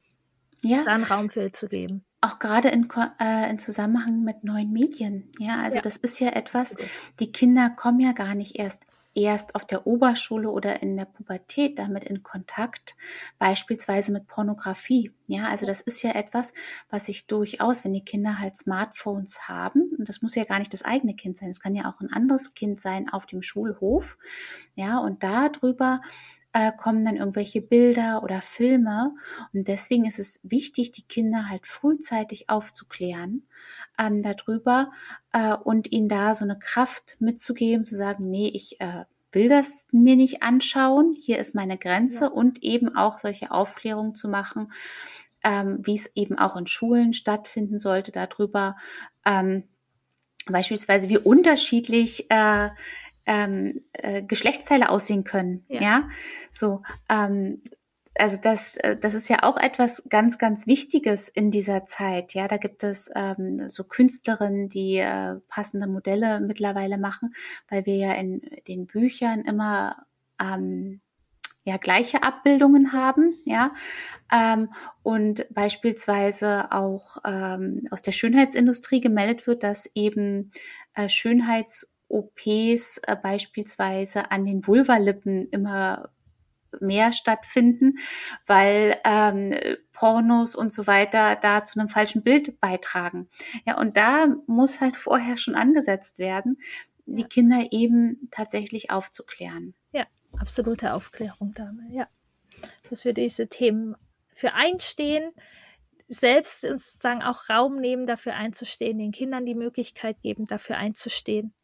[0.65, 0.85] ja.
[0.85, 2.05] dann Raum für zu geben.
[2.21, 2.89] Auch gerade in,
[3.21, 5.31] äh, in Zusammenhang mit neuen Medien.
[5.39, 5.83] Ja, also ja.
[5.83, 6.77] das ist ja etwas,
[7.19, 11.79] die Kinder kommen ja gar nicht erst erst auf der Oberschule oder in der Pubertät
[11.79, 12.97] damit in Kontakt,
[13.39, 15.13] beispielsweise mit Pornografie.
[15.27, 16.53] Ja, also das ist ja etwas,
[16.89, 20.73] was sich durchaus, wenn die Kinder halt Smartphones haben, und das muss ja gar nicht
[20.73, 24.17] das eigene Kind sein, es kann ja auch ein anderes Kind sein auf dem Schulhof,
[24.75, 26.01] ja, und darüber
[26.53, 29.15] äh, kommen dann irgendwelche Bilder oder Filme.
[29.53, 33.47] Und deswegen ist es wichtig, die Kinder halt frühzeitig aufzuklären
[33.99, 34.91] ähm, darüber
[35.33, 39.87] äh, und ihnen da so eine Kraft mitzugeben, zu sagen, nee, ich äh, will das
[39.93, 42.31] mir nicht anschauen, hier ist meine Grenze ja.
[42.31, 44.73] und eben auch solche Aufklärungen zu machen,
[45.43, 48.77] ähm, wie es eben auch in Schulen stattfinden sollte, darüber
[49.25, 49.65] ähm,
[50.47, 52.71] beispielsweise wie unterschiedlich äh,
[53.27, 55.65] ähm, äh, Geschlechtsteile aussehen können.
[55.69, 56.09] Ja, ja?
[56.51, 56.83] so.
[57.09, 57.61] Ähm,
[58.15, 62.35] also das, äh, das ist ja auch etwas ganz, ganz Wichtiges in dieser Zeit.
[62.35, 67.35] Ja, da gibt es ähm, so Künstlerinnen, die äh, passende Modelle mittlerweile machen,
[67.69, 69.97] weil wir ja in den Büchern immer
[70.41, 71.01] ähm,
[71.65, 73.73] ja gleiche Abbildungen haben, ja,
[74.33, 80.53] ähm, und beispielsweise auch ähm, aus der Schönheitsindustrie gemeldet wird, dass eben
[80.95, 86.11] äh, Schönheits OPs äh, beispielsweise an den Vulvalippen immer
[86.81, 87.99] mehr stattfinden,
[88.47, 89.55] weil ähm,
[89.93, 93.29] Pornos und so weiter da zu einem falschen Bild beitragen.
[93.67, 96.59] Ja, und da muss halt vorher schon angesetzt werden,
[97.07, 99.75] die Kinder eben tatsächlich aufzuklären.
[99.93, 100.07] Ja,
[100.39, 102.09] absolute Aufklärung damit, ja.
[102.89, 103.97] Dass wir diese Themen
[104.29, 105.33] für einstehen,
[106.09, 111.55] selbst sozusagen auch Raum nehmen, dafür einzustehen, den Kindern die Möglichkeit geben, dafür einzustehen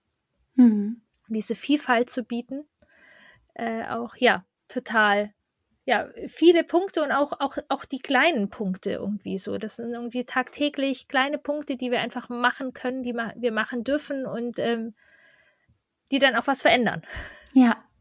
[0.58, 1.00] mhm.
[1.28, 2.64] diese Vielfalt zu bieten.
[3.54, 5.32] Äh, auch ja, total.
[5.84, 9.56] Ja, viele Punkte und auch, auch, auch die kleinen Punkte irgendwie so.
[9.56, 14.26] Das sind irgendwie tagtäglich kleine Punkte, die wir einfach machen können, die wir machen dürfen
[14.26, 14.94] und ähm,
[16.12, 17.02] die dann auch was verändern.
[17.54, 17.82] Ja,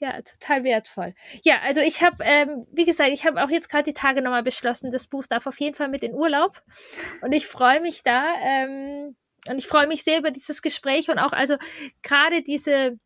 [0.00, 1.14] ja, total wertvoll.
[1.42, 4.42] Ja, also ich habe, ähm, wie gesagt, ich habe auch jetzt gerade die Tage nochmal
[4.42, 6.62] beschlossen, das Buch darf auf jeden Fall mit in Urlaub.
[7.20, 9.16] Und ich freue mich da, ähm,
[9.48, 11.56] und ich freue mich sehr über dieses Gespräch und auch also
[12.02, 12.98] gerade diese,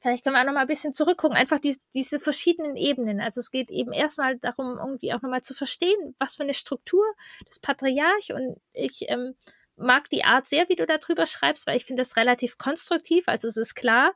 [0.00, 3.20] vielleicht können wir auch noch mal ein bisschen zurückgucken, einfach die, diese verschiedenen Ebenen.
[3.20, 6.54] Also es geht eben erstmal darum, irgendwie auch noch mal zu verstehen, was für eine
[6.54, 7.04] Struktur
[7.46, 9.34] das Patriarch und ich ähm,
[9.76, 13.24] mag die Art sehr, wie du darüber schreibst, weil ich finde das relativ konstruktiv.
[13.26, 14.14] Also es ist klar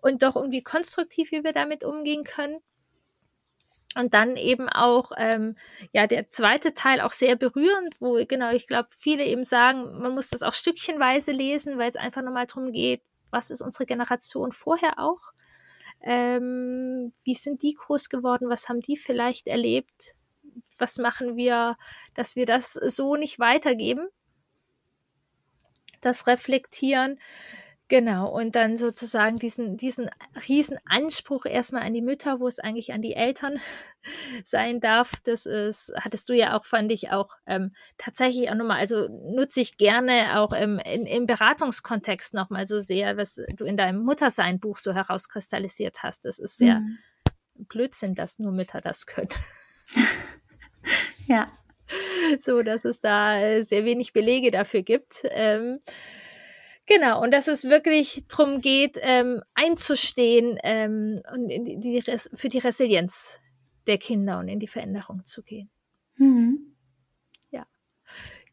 [0.00, 2.60] und doch irgendwie konstruktiv, wie wir damit umgehen können.
[3.96, 5.56] Und dann eben auch, ähm,
[5.92, 10.14] ja, der zweite Teil auch sehr berührend, wo, genau, ich glaube, viele eben sagen, man
[10.14, 14.52] muss das auch stückchenweise lesen, weil es einfach nochmal darum geht, was ist unsere Generation
[14.52, 15.32] vorher auch?
[16.02, 18.48] Ähm, wie sind die groß geworden?
[18.48, 20.14] Was haben die vielleicht erlebt?
[20.78, 21.76] Was machen wir,
[22.14, 24.08] dass wir das so nicht weitergeben?
[26.00, 27.18] Das reflektieren.
[27.90, 30.10] Genau, und dann sozusagen diesen, diesen
[30.48, 33.58] riesen Anspruch erstmal an die Mütter, wo es eigentlich an die Eltern
[34.44, 35.14] sein darf.
[35.24, 39.60] Das ist, hattest du ja auch, fand ich auch ähm, tatsächlich auch nochmal, also nutze
[39.60, 44.78] ich gerne auch im, in, im Beratungskontext nochmal so sehr, was du in deinem Muttersein-Buch
[44.78, 46.24] so herauskristallisiert hast.
[46.26, 46.98] Das ist sehr mhm.
[47.56, 49.30] Blödsinn, dass nur Mütter das können.
[51.26, 51.50] ja.
[52.38, 55.22] So, dass es da sehr wenig Belege dafür gibt.
[55.24, 55.80] Ähm,
[56.92, 63.38] Genau, und dass es wirklich darum geht, ähm, einzustehen ähm, und die, für die Resilienz
[63.86, 65.70] der Kinder und in die Veränderung zu gehen.
[66.16, 66.74] Mhm.
[67.50, 67.64] Ja.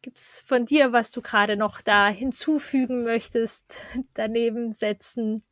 [0.03, 3.73] Gibt es von dir, was du gerade noch da hinzufügen möchtest,
[4.13, 5.43] daneben setzen?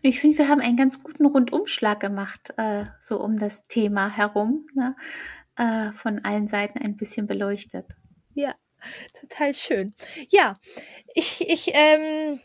[0.00, 4.66] Ich finde, wir haben einen ganz guten Rundumschlag gemacht, äh, so um das Thema herum,
[4.74, 4.96] ne?
[5.56, 7.94] äh, von allen Seiten ein bisschen beleuchtet.
[8.32, 8.54] Ja,
[9.20, 9.94] total schön.
[10.28, 10.54] Ja,
[11.14, 12.40] ich, ich ähm,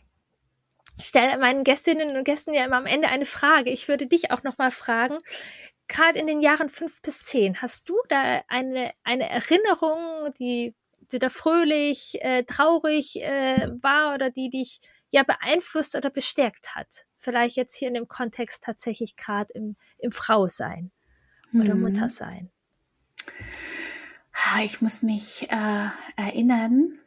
[1.01, 3.69] stelle meinen Gästinnen und Gästen ja immer am Ende eine Frage.
[3.69, 5.17] Ich würde dich auch noch mal fragen.
[5.87, 10.73] Gerade in den Jahren fünf bis zehn, hast du da eine, eine Erinnerung, die,
[11.11, 14.79] die da fröhlich, äh, traurig äh, war oder die dich
[15.11, 17.05] ja beeinflusst oder bestärkt hat?
[17.17, 20.91] Vielleicht jetzt hier in dem Kontext tatsächlich gerade im, im Frausein
[21.53, 21.81] oder mhm.
[21.81, 22.51] Muttersein.
[24.63, 26.99] Ich muss mich äh, erinnern.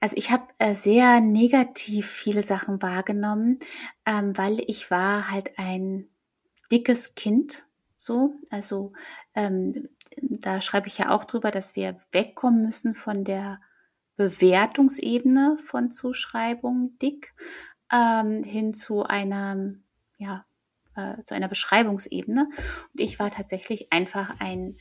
[0.00, 3.60] Also ich habe äh, sehr negativ viele Sachen wahrgenommen,
[4.06, 6.08] ähm, weil ich war halt ein
[6.70, 7.64] dickes Kind.
[7.96, 8.92] So, also
[9.34, 13.60] ähm, da schreibe ich ja auch drüber, dass wir wegkommen müssen von der
[14.16, 17.32] Bewertungsebene von Zuschreibung dick
[17.92, 19.74] ähm, hin zu einer,
[20.18, 20.44] ja,
[20.96, 22.48] äh, zu einer Beschreibungsebene.
[22.92, 24.76] Und ich war tatsächlich einfach ein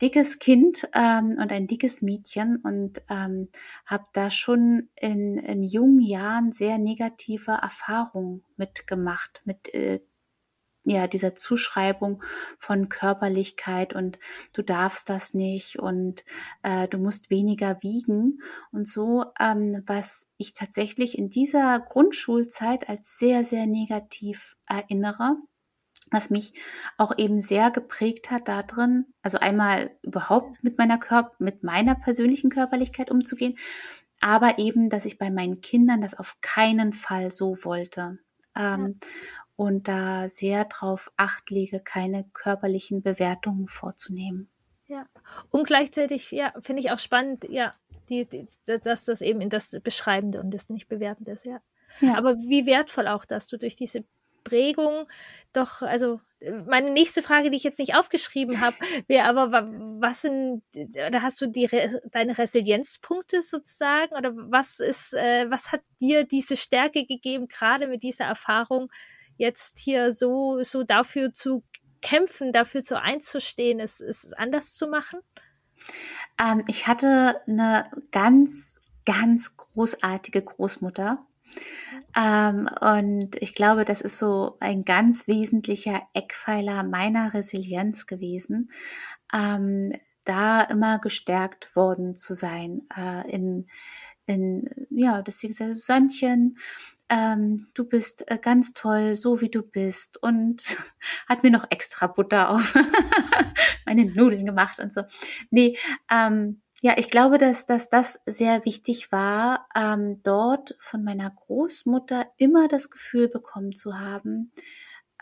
[0.00, 3.48] dickes Kind ähm, und ein dickes Mädchen und ähm,
[3.86, 10.00] habe da schon in, in jungen Jahren sehr negative Erfahrungen mitgemacht mit äh,
[10.84, 12.22] ja, dieser Zuschreibung
[12.58, 14.18] von Körperlichkeit und
[14.52, 16.24] du darfst das nicht und
[16.62, 23.18] äh, du musst weniger wiegen und so, ähm, was ich tatsächlich in dieser Grundschulzeit als
[23.18, 25.38] sehr, sehr negativ erinnere
[26.14, 26.54] was mich
[26.96, 31.94] auch eben sehr geprägt hat da drin, also einmal überhaupt mit meiner Körper, mit meiner
[31.94, 33.58] persönlichen Körperlichkeit umzugehen,
[34.20, 38.18] aber eben, dass ich bei meinen Kindern das auf keinen Fall so wollte.
[38.56, 39.08] Ähm, ja.
[39.56, 44.48] Und da sehr drauf acht lege, keine körperlichen Bewertungen vorzunehmen.
[44.86, 45.06] Ja,
[45.50, 47.74] und gleichzeitig, ja, finde ich auch spannend, ja,
[48.08, 51.60] die, die, dass das eben in das Beschreibende und das nicht Bewertende ist, ja.
[52.00, 52.16] ja.
[52.16, 54.04] Aber wie wertvoll auch, dass du durch diese
[54.44, 55.08] Prägung.
[55.52, 56.20] Doch, also
[56.66, 58.76] meine nächste Frage, die ich jetzt nicht aufgeschrieben habe,
[59.08, 59.68] wäre aber,
[60.00, 61.68] was sind, oder hast du die,
[62.10, 68.02] deine Resilienzpunkte sozusagen, oder was ist, äh, was hat dir diese Stärke gegeben, gerade mit
[68.02, 68.90] dieser Erfahrung,
[69.36, 71.64] jetzt hier so, so dafür zu
[72.02, 75.20] kämpfen, dafür zu einzustehen, es, es anders zu machen?
[76.38, 78.76] Ähm, ich hatte eine ganz,
[79.06, 81.24] ganz großartige Großmutter,
[82.16, 88.70] ähm, und ich glaube, das ist so ein ganz wesentlicher Eckpfeiler meiner Resilienz gewesen,
[89.32, 89.92] ähm,
[90.24, 92.82] da immer gestärkt worden zu sein.
[92.96, 93.66] Äh, in,
[94.26, 96.56] in, ja, sie gesagt hat, Sandchen,
[97.08, 100.22] ähm, du bist äh, ganz toll, so wie du bist.
[100.22, 100.62] Und
[101.28, 102.74] hat mir noch extra Butter auf
[103.86, 105.02] meine Nudeln gemacht und so.
[105.50, 105.76] Nee,
[106.10, 112.26] ähm, ja, ich glaube, dass, dass das sehr wichtig war, ähm, dort von meiner Großmutter
[112.36, 114.52] immer das Gefühl bekommen zu haben,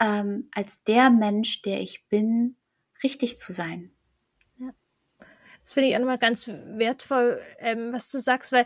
[0.01, 2.57] ähm, als der Mensch, der ich bin,
[3.05, 3.93] richtig zu sein.
[4.59, 4.71] Ja.
[5.63, 8.65] Das finde ich auch nochmal ganz wertvoll, ähm, was du sagst, weil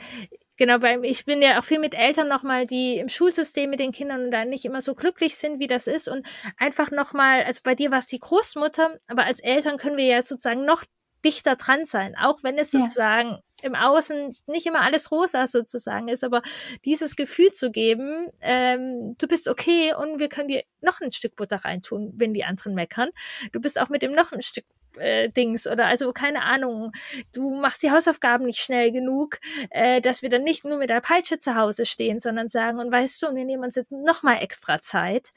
[0.57, 3.93] genau, weil ich bin ja auch viel mit Eltern nochmal, die im Schulsystem mit den
[3.93, 6.09] Kindern da nicht immer so glücklich sind, wie das ist.
[6.09, 6.27] Und
[6.57, 10.23] einfach nochmal, also bei dir war es die Großmutter, aber als Eltern können wir ja
[10.23, 10.83] sozusagen noch
[11.27, 13.41] dichter dran sein, auch wenn es sozusagen ja.
[13.63, 16.41] im Außen nicht immer alles rosa sozusagen ist, aber
[16.85, 21.35] dieses Gefühl zu geben, ähm, du bist okay und wir können dir noch ein Stück
[21.35, 23.11] Butter reintun, wenn die anderen meckern.
[23.51, 24.65] Du bist auch mit dem noch ein Stück
[24.99, 25.29] äh,
[25.71, 26.93] oder also keine Ahnung,
[27.33, 29.39] du machst die Hausaufgaben nicht schnell genug,
[29.71, 32.93] äh, dass wir dann nicht nur mit der Peitsche zu Hause stehen, sondern sagen, und
[32.93, 35.31] weißt du, wir nehmen uns jetzt nochmal extra Zeit.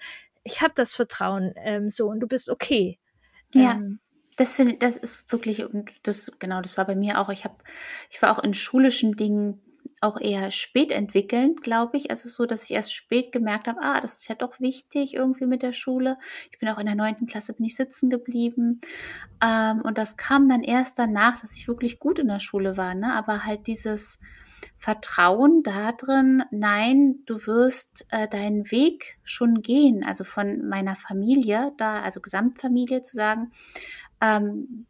[0.44, 3.00] Ich habe das Vertrauen ähm, so und du bist okay.
[3.56, 3.72] Ja.
[3.72, 4.00] Ähm,
[4.40, 7.30] das finde das ist wirklich und das genau, das war bei mir auch.
[7.30, 7.56] Ich habe
[8.10, 9.62] ich war auch in schulischen Dingen
[10.02, 12.10] auch eher spät entwickelnd, glaube ich.
[12.10, 15.46] Also so, dass ich erst spät gemerkt habe, ah, das ist ja doch wichtig irgendwie
[15.46, 16.18] mit der Schule.
[16.52, 18.80] Ich bin auch in der neunten Klasse bin ich sitzen geblieben.
[19.44, 22.96] Ähm, und das kam dann erst danach, dass ich wirklich gut in der Schule war.
[22.96, 23.14] Ne?
[23.14, 24.20] Aber halt dieses
[24.78, 30.06] Vertrauen da drin, nein, du wirst äh, deinen Weg schon gehen.
[30.06, 33.52] Also von meiner Familie, da, also Gesamtfamilie zu sagen,
[34.22, 34.86] ähm,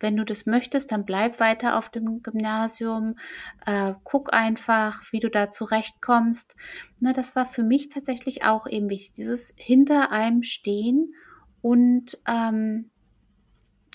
[0.00, 3.16] wenn du das möchtest, dann bleib weiter auf dem Gymnasium,
[3.66, 6.56] äh, guck einfach, wie du da zurechtkommst.
[7.00, 11.14] Ne, das war für mich tatsächlich auch eben wichtig, dieses hinter einem stehen
[11.60, 12.90] und ähm,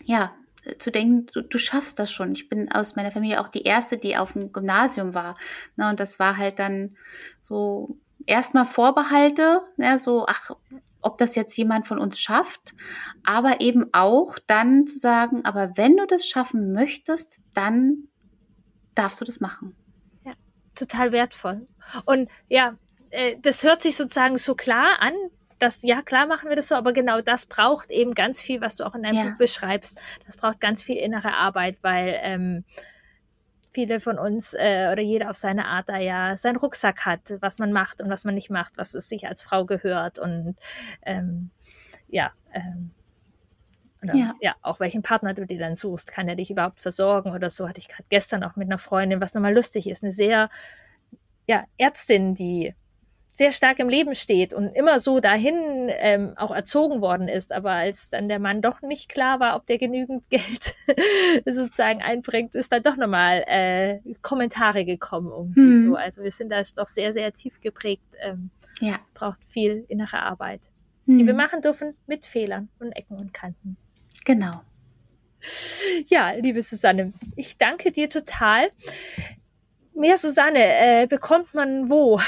[0.04, 0.36] ja,
[0.80, 2.34] zu denken, du, du, schaffst das schon.
[2.34, 5.38] Ich bin aus meiner Familie auch die erste, die auf dem Gymnasium war.
[5.76, 6.96] Ne, und das war halt dann
[7.40, 10.52] so erstmal Vorbehalte, ne, so, ach,
[11.06, 12.74] ob das jetzt jemand von uns schafft,
[13.24, 18.08] aber eben auch dann zu sagen, aber wenn du das schaffen möchtest, dann
[18.96, 19.76] darfst du das machen.
[20.26, 20.34] Ja,
[20.74, 21.68] total wertvoll.
[22.06, 22.78] Und ja,
[23.12, 25.14] äh, das hört sich sozusagen so klar an,
[25.60, 28.76] dass, ja, klar machen wir das so, aber genau das braucht eben ganz viel, was
[28.76, 29.24] du auch in deinem ja.
[29.26, 30.02] Buch beschreibst.
[30.26, 32.66] Das braucht ganz viel innere Arbeit, weil ähm,
[33.76, 37.60] viele von uns äh, oder jeder auf seine Art da ja seinen Rucksack hat, was
[37.60, 40.56] man macht und was man nicht macht, was es sich als Frau gehört und
[41.04, 41.52] ähm,
[42.08, 42.92] ja, ähm,
[44.02, 44.34] oder, ja.
[44.40, 44.56] ja.
[44.62, 47.68] auch welchen Partner du dir dann suchst, kann er dich überhaupt versorgen oder so.
[47.68, 50.50] Hatte ich gerade gestern auch mit einer Freundin, was nochmal lustig ist, eine sehr
[51.48, 52.74] ja, Ärztin, die
[53.36, 57.52] sehr stark im Leben steht und immer so dahin ähm, auch erzogen worden ist.
[57.52, 60.74] Aber als dann der Mann doch nicht klar war, ob der genügend Geld
[61.46, 65.28] sozusagen einbringt, ist dann doch nochmal äh, Kommentare gekommen.
[65.28, 65.90] Irgendwie mhm.
[65.90, 65.96] so.
[65.96, 68.06] Also wir sind da doch sehr, sehr tief geprägt.
[68.22, 69.00] Ähm, ja.
[69.04, 70.62] Es braucht viel innere Arbeit,
[71.06, 71.18] mhm.
[71.18, 73.76] die wir machen dürfen mit Fehlern und Ecken und Kanten.
[74.24, 74.62] Genau.
[76.08, 78.70] Ja, liebe Susanne, ich danke dir total.
[79.94, 82.20] Mehr Susanne äh, bekommt man wo?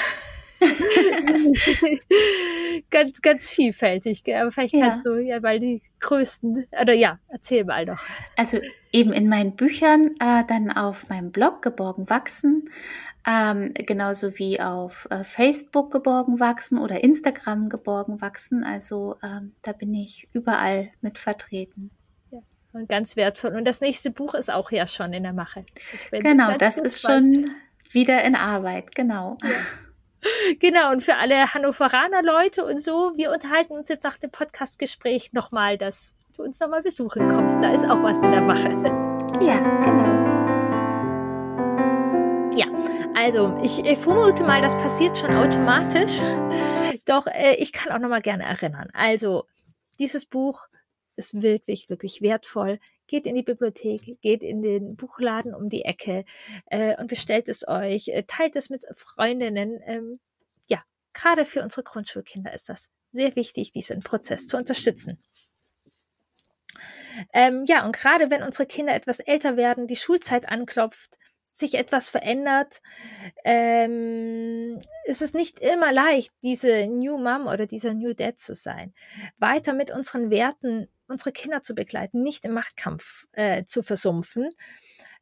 [2.90, 4.88] ganz, ganz vielfältig, aber vielleicht ja.
[4.88, 8.04] kannst du ja mal die größten, oder ja, erzähl mal doch.
[8.36, 8.60] Also
[8.92, 12.70] eben in meinen Büchern, äh, dann auf meinem Blog Geborgen wachsen,
[13.26, 18.64] ähm, genauso wie auf äh, Facebook Geborgen wachsen oder Instagram Geborgen wachsen.
[18.64, 21.92] Also ähm, da bin ich überall mit vertreten.
[22.32, 22.40] Ja,
[22.74, 23.56] und ganz wertvoll.
[23.56, 25.66] Und das nächste Buch ist auch ja schon in der Mache.
[26.12, 27.52] Genau, das ist schon
[27.92, 29.38] wieder in Arbeit, genau.
[29.44, 29.50] Ja.
[30.60, 35.34] Genau, und für alle Hannoveraner Leute und so, wir unterhalten uns jetzt nach dem Podcastgespräch
[35.34, 37.62] nochmal, dass du uns nochmal besuchen kommst.
[37.62, 38.70] Da ist auch was in der Mache.
[39.40, 40.08] Ja, genau.
[42.56, 42.66] Ja,
[43.16, 46.20] also ich, ich vermute mal, das passiert schon automatisch.
[47.06, 48.90] Doch äh, ich kann auch nochmal gerne erinnern.
[48.94, 49.46] Also,
[50.00, 50.68] dieses Buch
[51.18, 52.80] ist wirklich, wirklich wertvoll.
[53.08, 56.26] Geht in die Bibliothek, geht in den Buchladen um die Ecke
[56.68, 59.80] äh, und bestellt es euch, äh, teilt es mit Freundinnen.
[59.86, 60.20] Ähm,
[60.70, 65.22] ja, gerade für unsere Grundschulkinder ist das sehr wichtig, diesen Prozess zu unterstützen.
[67.34, 71.18] Ähm, ja, und gerade wenn unsere Kinder etwas älter werden, die Schulzeit anklopft,
[71.58, 72.82] sich etwas verändert,
[73.44, 78.94] ähm, ist es nicht immer leicht, diese New Mom oder dieser New Dad zu sein.
[79.38, 84.52] Weiter mit unseren Werten unsere Kinder zu begleiten, nicht im Machtkampf äh, zu versumpfen.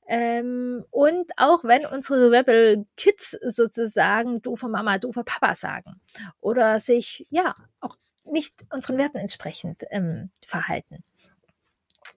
[0.08, 6.00] Ähm, und auch wenn unsere Rebel Kids sozusagen doofe Mama, doofe Papa sagen
[6.42, 11.04] oder sich ja auch nicht unseren Werten entsprechend ähm, verhalten.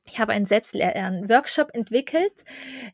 [0.09, 2.33] Ich habe einen Selbstlern-Workshop entwickelt,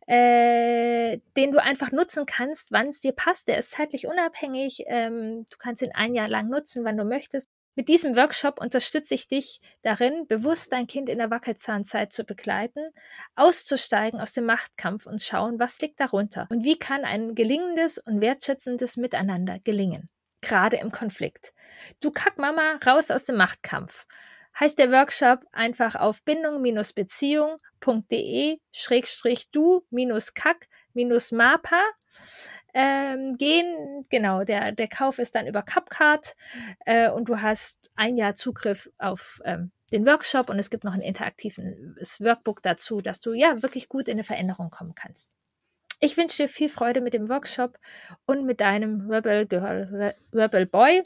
[0.07, 3.47] äh, den du einfach nutzen kannst, wann es dir passt.
[3.49, 4.85] Der ist zeitlich unabhängig.
[4.87, 7.49] Ähm, du kannst ihn ein Jahr lang nutzen, wann du möchtest.
[7.77, 12.91] Mit diesem Workshop unterstütze ich dich darin, bewusst dein Kind in der Wackelzahnzeit zu begleiten,
[13.35, 18.21] auszusteigen aus dem Machtkampf und schauen, was liegt darunter und wie kann ein gelingendes und
[18.21, 20.09] wertschätzendes Miteinander gelingen,
[20.41, 21.53] gerade im Konflikt.
[22.01, 24.07] Du Kackmama, raus aus dem Machtkampf.
[24.59, 31.83] Heißt der Workshop einfach auf bindung-beziehung.de schrägstrich du-kack-mapa
[32.75, 34.05] ähm, gehen.
[34.11, 36.35] Genau, der, der Kauf ist dann über CupCard
[36.87, 40.95] äh, und du hast ein Jahr Zugriff auf ähm, den Workshop und es gibt noch
[40.95, 45.31] ein interaktives Workbook dazu, dass du ja wirklich gut in eine Veränderung kommen kannst.
[46.01, 47.79] Ich wünsche dir viel Freude mit dem Workshop
[48.27, 51.05] und mit deinem Rebel Girl, Rebel Boy.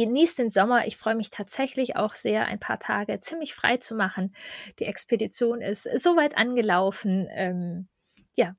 [0.00, 0.86] Genießt den Sommer.
[0.86, 4.34] Ich freue mich tatsächlich auch sehr, ein paar Tage ziemlich frei zu machen.
[4.78, 7.88] Die Expedition ist so weit angelaufen, ähm,
[8.34, 8.56] ja,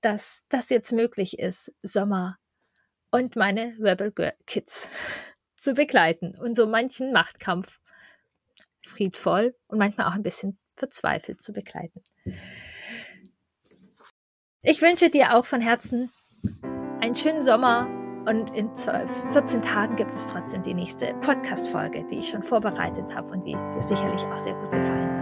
[0.00, 2.38] dass das jetzt möglich ist, Sommer
[3.10, 4.88] und meine Rebel Girl Kids
[5.58, 7.80] zu begleiten und so manchen Machtkampf
[8.82, 12.02] friedvoll und manchmal auch ein bisschen verzweifelt zu begleiten.
[14.62, 16.10] Ich wünsche dir auch von Herzen
[17.00, 22.18] einen schönen Sommer und in 12, 14 Tagen gibt es trotzdem die nächste Podcast-Folge, die
[22.18, 25.19] ich schon vorbereitet habe und die dir sicherlich auch sehr gut gefallen wird.